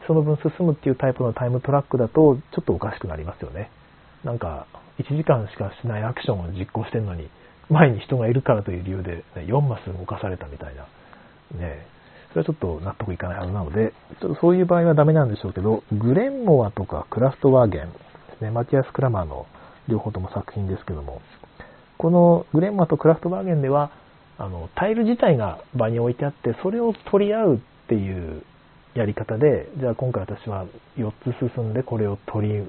[0.07, 3.69] その分進むっていうタイプのタイムトラックだと、ちょっとおかしくなりますよね。
[4.23, 4.67] なんか、
[4.99, 7.30] 1時間しかしないアクションを実行してるのに、
[7.69, 10.84] 前に人がいるからという理由で、4マス動かされたみたいな。
[11.59, 11.86] ね
[12.36, 17.97] それはちょっと納得いかないはずなので、ちょっとそういう場合はダメなんでしょうけど、グレンモアとかクラフトワーゲンで
[18.38, 19.47] すね、マティアス・クラマーの
[19.88, 21.21] 両方とも作品ですけども、
[21.97, 23.89] このグレンマとクラフトバーゲンでは、
[24.38, 28.43] あの、タイル自体が場に置いてあって、それを取り合うっていう
[28.95, 30.65] やり方で、じゃあ今回私は
[30.97, 32.67] 4つ進んでこれを取り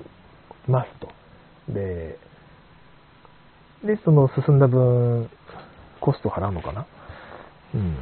[0.69, 1.09] ますと。
[1.73, 2.19] で、
[3.85, 5.29] で、その進んだ分、
[6.01, 6.87] コスト払うのかな？
[7.75, 7.97] うん。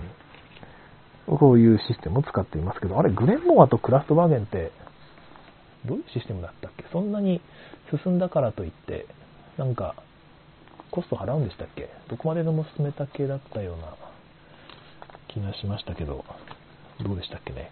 [1.27, 4.73] こういうシステムを使っていますけど、あれ、グレンモアとクラフトバーゲンって、
[5.87, 6.85] どういうシステムだったっけ？
[6.93, 7.41] そんなに
[8.05, 9.07] 進んだからといって、
[9.57, 9.95] なんか、
[10.91, 11.89] コスト払うんでしたっけ？
[12.09, 13.95] どこまででも進めた系だったような
[15.29, 16.25] 気がしましたけど、
[17.03, 17.71] どうでしたっけね？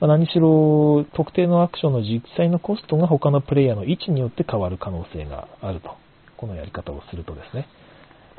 [0.00, 5.96] まあ、何しろ、特定のアクションの実際のコストが他のプレイヤーの位置によって変わる可能性があると。
[6.36, 7.66] このやり方をするとですね。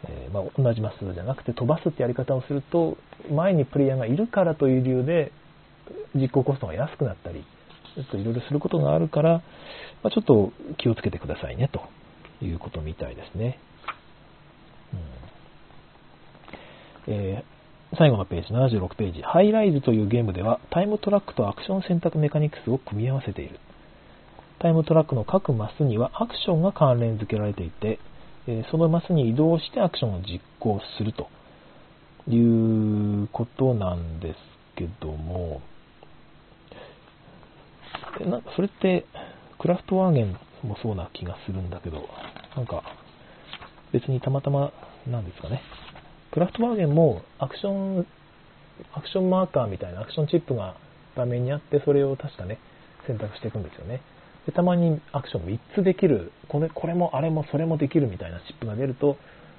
[0.08, 2.98] えー、まあ、同じマスじゃなくて飛ばすってやり方をすると、
[3.32, 5.32] 前にプレイヤーがいるからという理由で、
[6.16, 7.44] 実行コストが安くなったり、
[7.96, 9.42] ちょっといろいろすることがあるから、
[10.04, 11.82] まあ、ちょっと気をつけてくださいね、と
[12.46, 13.60] いうことみたいですね。
[17.08, 17.60] うんえー
[17.98, 19.24] 最後のページ、76ページ。
[19.24, 23.60] ハイライズというゲームでは、タイムトラックとアクション選択メカニクスを組み合わせている。
[24.60, 27.98] タイムトラックの各マスにはアクションが関連付けられていて、
[28.72, 31.30] そのマスに移動してアクションを実行すると
[32.28, 34.36] いうことなんです
[34.76, 35.62] けども、
[38.26, 39.06] なそれって、
[39.60, 42.08] クラフトワーゲンもそうな気がするんだけど、
[42.56, 42.84] なんか、
[43.92, 44.72] 別にたまたま
[45.08, 45.62] なんですかね。
[46.32, 48.08] クラフトワーゲンもアクション、
[48.94, 50.76] アクションマーカーみたいなアクションチップが
[51.16, 52.60] 画面にあって、それを確かね、
[53.08, 54.02] 選択していくんですよね。
[54.46, 56.32] でたまにアクション3つできる。
[56.48, 59.18] これ、これもあれもそれもできるみたいなチップが出ると、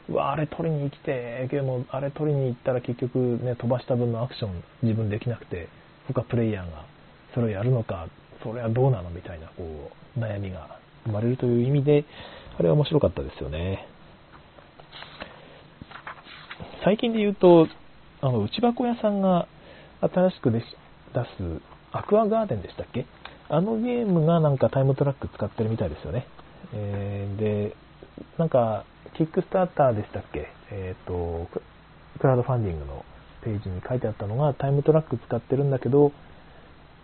[0.08, 5.68] うわ、あれ取りに来て、でもあれ取りに行ったら結局ね、飛ばした分のアクション自分できなくて、
[6.08, 6.84] 他プレイヤーが
[7.34, 8.08] それをやるのか、
[8.42, 12.04] それはどうなのみたいな、こう、悩みが生まれるという意味で、
[12.58, 13.86] あれは面白かったですよね。
[16.82, 17.68] 最近で言うと、
[18.22, 19.46] あの、内箱屋さんが
[20.00, 20.64] 新しく出す
[21.92, 23.06] アクアガーデンでしたっけ？
[23.52, 26.26] あのゲームがなんかタイムトラック使ってるみたいですよね。
[26.72, 27.76] えー、で、
[28.38, 28.84] なんか、
[29.16, 30.46] キックスターターでしたっけ？
[30.70, 31.48] えっ、ー、と、
[32.20, 33.04] クラウドファンディングの
[33.42, 36.12] ページに書いてあったのが、タイムトラック使ってるんだけど、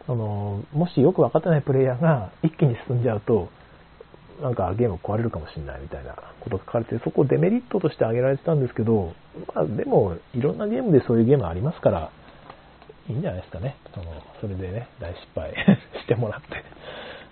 [0.06, 3.48] その、もしよく分かってないプレイヤーが一気に進んじゃうと、
[4.40, 9.14] なんかゲーム壊れるかもしれないみたいなことが書かれて、そこをデメリットとして挙げられてたんですけど、
[9.52, 12.12] まあでも、いろんなゲームでそういうゲームありますから、
[13.08, 13.76] いいんじゃないですかね。
[13.94, 14.06] その、
[14.40, 15.52] それでね、大失敗
[16.02, 16.46] してもらって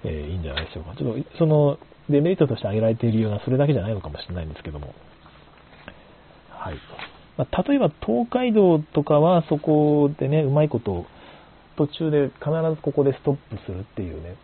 [0.04, 0.94] えー、いいんじゃないでしょうか。
[0.96, 1.78] ちょっと、その、
[2.10, 4.94] デメリットとして挙げられている理由はそれだけじゃないのかもしれないんですけども。
[6.50, 6.74] はい。
[7.38, 11.06] まあ、例えば、東海道とかはそこでね、うまいこと、
[11.76, 14.36] 途中で必ずここでストップするっていうね、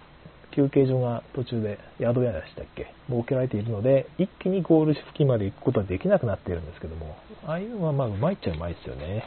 [0.52, 2.92] 休憩所が途中で宿屋でしたっけ？
[3.08, 7.14] 設けられているので、一気にゴール付近まで行くことはできなくなっているんですけども、
[7.46, 9.24] ああいうのはまあうまいっちゃうまいですよね。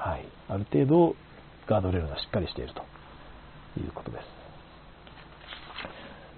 [0.00, 0.24] はい。
[0.48, 1.14] ある程度、
[1.66, 2.80] ガードレールがしっかりしていると
[3.78, 4.24] いうことです。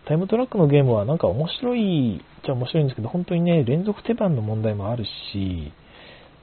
[0.06, 5.72] タイムトラックのゲームはなんか面白いっちゃ面白いんですけど、本当にね、連続手番の問題もあるし、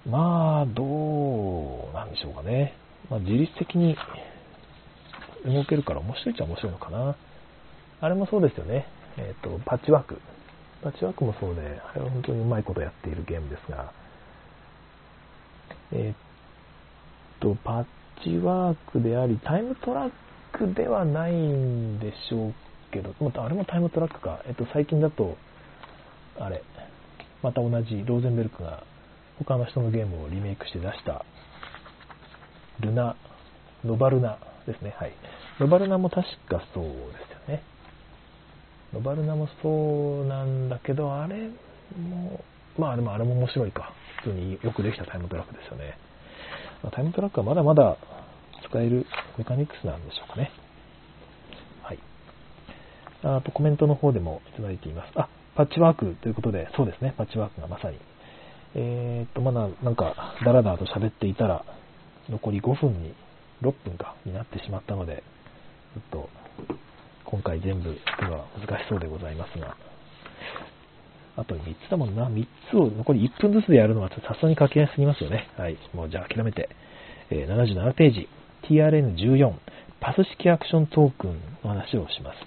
[0.08, 2.74] まあ、どうなんでしょうかね。
[3.10, 3.98] まあ、自律的に
[5.46, 7.18] 動けるから面白いっちゃ面白いのかな。
[8.00, 8.88] あれもそうですよね。
[9.18, 10.22] えっ、ー、と、パッチワーク。
[10.82, 13.92] パッチワークもそうで、あれは本当にうまいことやっているゲームですが、
[15.92, 16.29] えっ、ー、
[17.40, 17.86] と、パッ
[18.24, 20.12] チワークであり、タイムトラッ
[20.52, 22.54] クではないんでしょう
[22.92, 24.42] けど、またあれもタイムトラックか。
[24.48, 25.38] えっ、と、最近だと、
[26.40, 26.64] あれ、
[27.42, 28.84] また同じローゼンベルクが
[29.40, 31.26] 他の人のゲームをリメイクして出した、
[32.80, 33.16] ルナ、
[33.84, 34.94] ノバルナですね。
[34.98, 35.14] はい。
[35.60, 36.92] ノバルナも確かそうで
[37.48, 37.64] すよね。
[38.94, 41.50] ノバルナもそうなんだけど、あれ
[41.98, 42.44] も、
[42.78, 43.94] まあでもあれも面白いか。
[44.24, 45.98] 普通によくできたタイムトラックですよね。
[46.84, 47.98] まあ、タイムトラックはまだまだ
[48.70, 49.06] 使える
[49.38, 50.52] メカニクスなんでしょうかね。
[51.84, 52.00] はい。
[53.24, 55.12] あとコメントの方でもいただいています。
[55.16, 57.98] あ、パッチワークということで、そうですね、パッチワークがまさに。
[58.76, 61.66] えー、っと、まだなんか、ダラダラと喋っていたら、
[62.30, 63.14] 残り5分に、
[63.62, 65.24] 6分か、になってしまったので、
[66.12, 66.30] ちょっと、
[67.26, 69.76] 今回全部では難しそうでございますが、
[71.40, 72.28] あと3つだもんな。
[72.28, 75.48] 3つを残り1分ずつでやるのはさすがに書きやすすぎますよね。
[75.58, 75.78] はい。
[75.94, 76.70] もうじゃあ諦めて。
[77.30, 78.28] えー、77ページ。
[78.70, 79.54] TRN14。
[80.02, 82.38] パス式アクショントークンの話をします。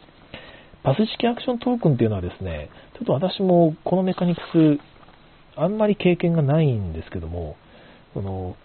[0.83, 2.69] パス式アクショントークンっていうのはですね、
[2.99, 4.79] ちょっと私もこのメカニクス、
[5.57, 7.57] あんまり経験がないんですけども、
[8.15, 8.57] その、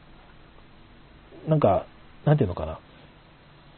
[1.48, 1.86] なんか、
[2.26, 2.80] なんていうのかな。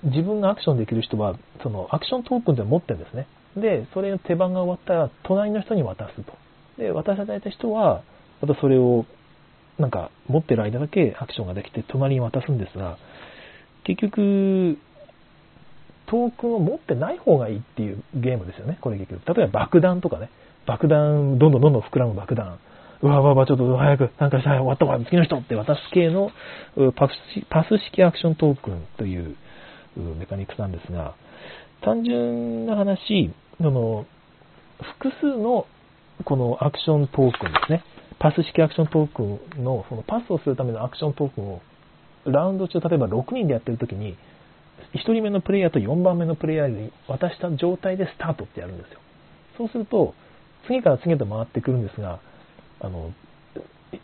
[0.03, 3.27] 自分がアクションできる人は、そのアクショントークンで持ってるんですね。
[3.55, 6.33] で、それの手番が終わったら、隣の人に渡すと。
[6.77, 8.03] で、渡された人は、
[8.41, 9.05] またそれを、
[9.77, 12.97] なんか、持ってる間だけアクションができて、隣に渡すんですが、
[13.83, 14.77] 結局、
[16.07, 19.35] トークンを持ってない方がいいっていうゲームですよね、これ結局。
[19.35, 20.29] 例えば爆弾とかね、
[20.65, 22.59] 爆弾、どんどんどんどん膨らむ爆弾。
[23.01, 26.31] うわうわうわ、ちょっと早く、なんかしたい、終わったわ、次の人って渡す系の
[26.95, 27.11] パス
[27.49, 29.35] パス式アクショントークンという
[30.17, 31.15] メカニクスなんですが、
[31.81, 34.05] 単純な話、その
[34.97, 35.65] 複数の
[36.25, 37.83] このアクショントークンですね、
[38.19, 39.23] パス式アクショントーク
[39.59, 41.61] ンのそのパスをするためのアクショントークンを
[42.25, 44.17] ラウンド中、例えば6人でやってる時に、
[44.93, 48.99] 1人目のプレイヤーと4番目のプレイヤーに渡した状態でスタートってやるんですよ。
[49.57, 50.13] そうすると、
[50.67, 52.19] 次から次へと回ってくるんですが、
[52.81, 53.11] あの、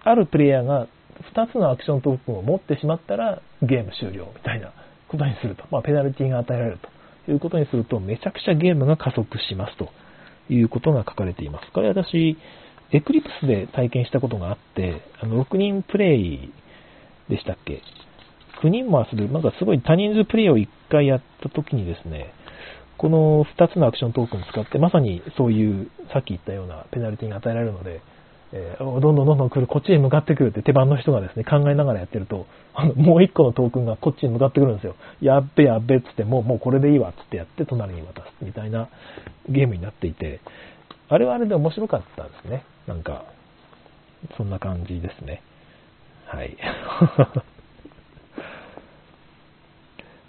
[0.03, 0.87] あるプレイヤーが
[1.33, 4.73] 2つのアクショントークンを持ってしまったらゲーム終了みたいな
[5.07, 5.63] ことにすると。
[5.71, 6.89] まあ、ペナルティが与えられると
[7.31, 9.89] いうことにすると、めちゃくちゃゲームが加速しますと
[10.49, 11.71] いうことが書かれています。
[11.71, 12.37] これ私、
[12.91, 16.53] エクリプスで体験したことがあって、あの6人プレイ
[17.29, 17.81] でしたっけ
[18.63, 22.33] ？9人も遊ぶ、なんかすごい多人数プレイを1回やった時にですね、
[22.97, 28.01] この2つのアクショントークンを使って、まさにそういうさっき言ったようなペナルティが与えられるので、
[28.53, 34.95] えー、どんどんどんどん来る、こっちへ向かってくるって手番の人がですね、考えながらやってると、あのもう1個のトークンがこっちに向かってくるんですよ。
[35.21, 38.89] やっべやっべっつって、もうもうこれでいいわっつってやって隣に渡すみたいな
[39.49, 40.41] ゲームになっていて、
[41.09, 42.63] あれはあれで面白かったんですね。
[42.87, 43.25] なんか、
[44.37, 45.41] そんな感じですね。
[46.25, 46.57] はい。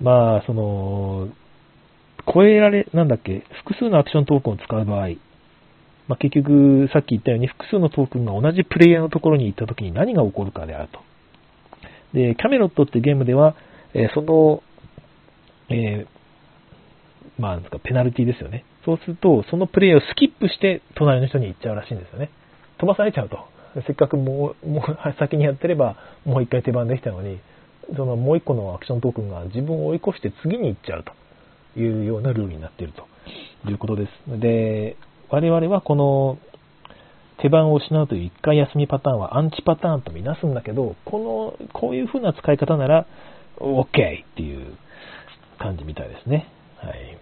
[0.01, 1.29] まあ、その、
[2.33, 5.09] 超えられ、なんだっけ、複数のアクショントークンを使う場合、
[6.09, 11.01] まあ、結局、さっき言ったように複数のトークンが同じプレイヤーのところに行った時に何が起こるかであると。
[12.15, 13.57] で、キャメロットってゲームでは、
[13.93, 14.63] えー、その、
[15.69, 18.65] えー、まあ、なんですか、ペナルティですよね。
[18.85, 22.31] そうすると、そのプレイヤーをスキップして隣の人に行っちゃうらしいんですよね。
[22.79, 23.39] 飛ばされちゃうと。
[23.87, 27.41] せっかくもう、もう先にやってれば、もう一回手番できたのに、
[27.95, 33.07] そのもう一個のアクショントークンが自分を追い越して次に行っちゃうというようなルールになっていると
[33.71, 34.41] いうことです。
[34.41, 34.97] で、
[35.31, 36.39] 我々はこの
[37.41, 43.07] 手番を失うという一回休みパターンはアンチパターンとみなすんだけど、この、こういう風な使い方なら
[43.59, 43.87] OK っ
[44.37, 44.77] ていう
[45.59, 46.49] 感じみたいですね。
[46.79, 47.19] はい。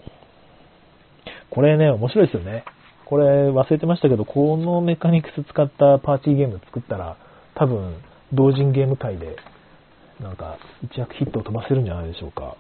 [1.51, 2.65] これね、面白いですよね。
[3.07, 7.17] これ忘れてましたけど、このメカニクス使ったパーティーゲーム作ったら、
[7.55, 7.97] 多分、
[8.33, 9.37] 同人ゲーム界で
[10.21, 12.57] なんか、一躍ヒットを飛ばせるんじゃないでしょうか。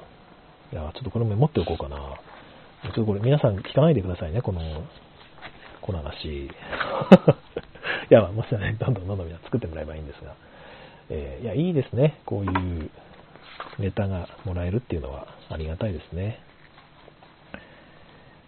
[0.73, 1.97] いや、ちょっとこれも持っておこうかな。
[1.97, 4.61] ちょっとこれ皆さん聞かないでくださいね、この、
[5.85, 6.47] この話。
[6.49, 6.49] い
[8.09, 10.35] や、もしね、どんどんどんどん作ってもらえばいいんですが。
[11.11, 12.21] えー、いや、いいですね。
[12.25, 12.91] こういう
[13.79, 16.41] ネタがもらえるっていうのはありがたいですね。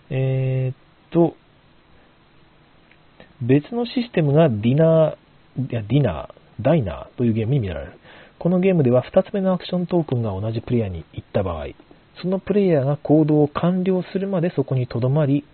[0.09, 0.77] えー、っ
[1.11, 1.37] と、
[3.43, 7.93] 別のシステムがディナー、いや、ディナー、ダイナーというゲームに見られる。
[8.39, 11.67] このゲームでは2つ目のアクショントークンが同じプレイヤーに行った場合、
[12.23, 15.45] そのプレイヤーが行動を完了するまでそこに留まり、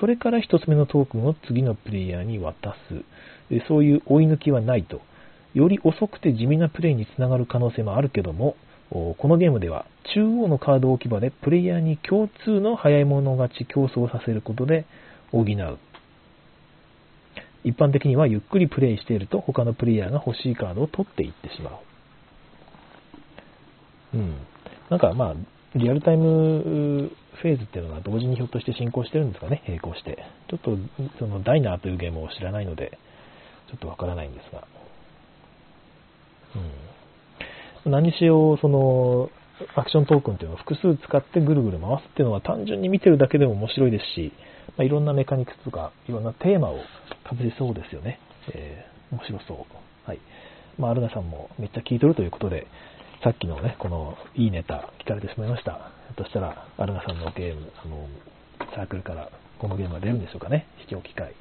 [0.00, 3.58] それから1つ目のトークンを次のプレイヤーに渡す。
[3.66, 5.00] そういう追い抜きはないと。
[5.54, 8.56] より遅くて地味なプレイにつながる可能性もあるけども、
[8.90, 14.86] このゲームでは中央のカード置き場でプレイヤーに共通の早い者勝ち競争させることで
[15.32, 15.78] 補う。
[17.64, 21.74] 一般的にはゆっくりプレイしていると他のプレイヤーが欲しいカードを取っていってしまう。
[24.14, 24.36] うん。
[24.88, 25.34] なんかまあ、
[25.74, 30.18] リアルタイムフェーズっていうのが同時にひょっとして進行してるんですかね、並行して。
[30.48, 30.76] ちょっと、
[31.18, 32.98] そのダイナーというゲームを知らないので、
[33.68, 34.66] ちょっとわからないんですが。
[37.84, 37.92] うん。
[37.92, 39.30] 何しろ、その、
[39.74, 44.32] アクショントークンっていうのを複数使ってぐるぐる回すっていうのは単純に見てるだけでも面白いですし、
[44.76, 46.78] まあ、いろんなメカニクスとか、いろんなテーマを
[47.24, 48.20] かぶせそうですよね。
[48.54, 49.56] えー、面白そう。
[50.08, 50.18] はい。
[50.78, 52.66] まあ、アルナさんもめっちゃ聞いとるということで、
[53.24, 55.72] さっきのね、このいいネタ聞かれてしまいました。
[55.72, 55.80] ひょ
[56.12, 58.06] っとしたら、アルナさんのゲーム、あの、
[58.76, 60.68] サークルからこのゲームが出るんでしょうかね。
[60.82, 61.34] 視聴機会、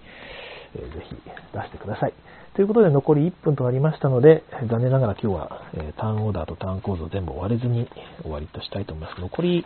[0.73, 1.15] えー、ぜひ
[1.53, 2.13] 出してください。
[2.55, 7.87] ということで残り1分となりましたので、残念ながら今日は、えターンオーダーとターン構造全部終われずに
[8.23, 9.21] 終わりとしたいと思います。
[9.21, 9.63] 残り、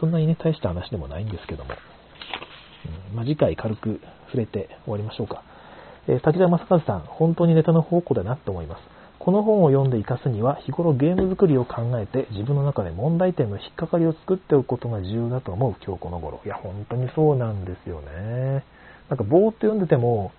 [0.00, 1.74] そんなにね、大した話でもないんですけども、
[3.10, 5.42] うんまあ、次回軽く触れて終わりましょうか。
[6.08, 8.89] えー、滝沢正和さん、本当にネタの宝庫だなと思います。
[9.20, 16.40] この本を読んで活かすには日頃ゲーム作りを考えて自分の中で問題点の引っかかりを作っておくことが重要だと思う今日この頃。
[16.46, 18.64] いや、本当にそうなんですよね。
[19.10, 20.32] なんかぼーっと読んでても、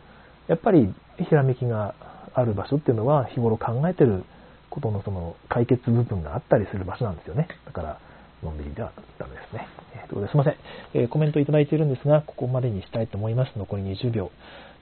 [0.47, 1.93] やっぱりひらめきが
[2.33, 4.23] ある場所っていうのは日頃考えてる
[4.71, 7.49] ことのその解決部分があったりする場所なんですよね。
[7.67, 7.99] だから、
[8.41, 9.67] のんびりではダメですね。
[9.93, 10.55] えー、ということですいません、
[10.95, 13.51] えー、コメントいただいているんですが、ここまでにしたいと思います。
[13.55, 14.31] 残り20秒。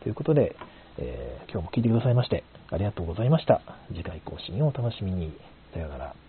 [0.04, 0.56] ということで、
[1.00, 2.46] えー、今日も聞いてくださいまして。
[2.72, 3.62] ありがとうございました。
[3.90, 5.34] 次回更新をお楽しみに。
[5.74, 6.29] さようなら。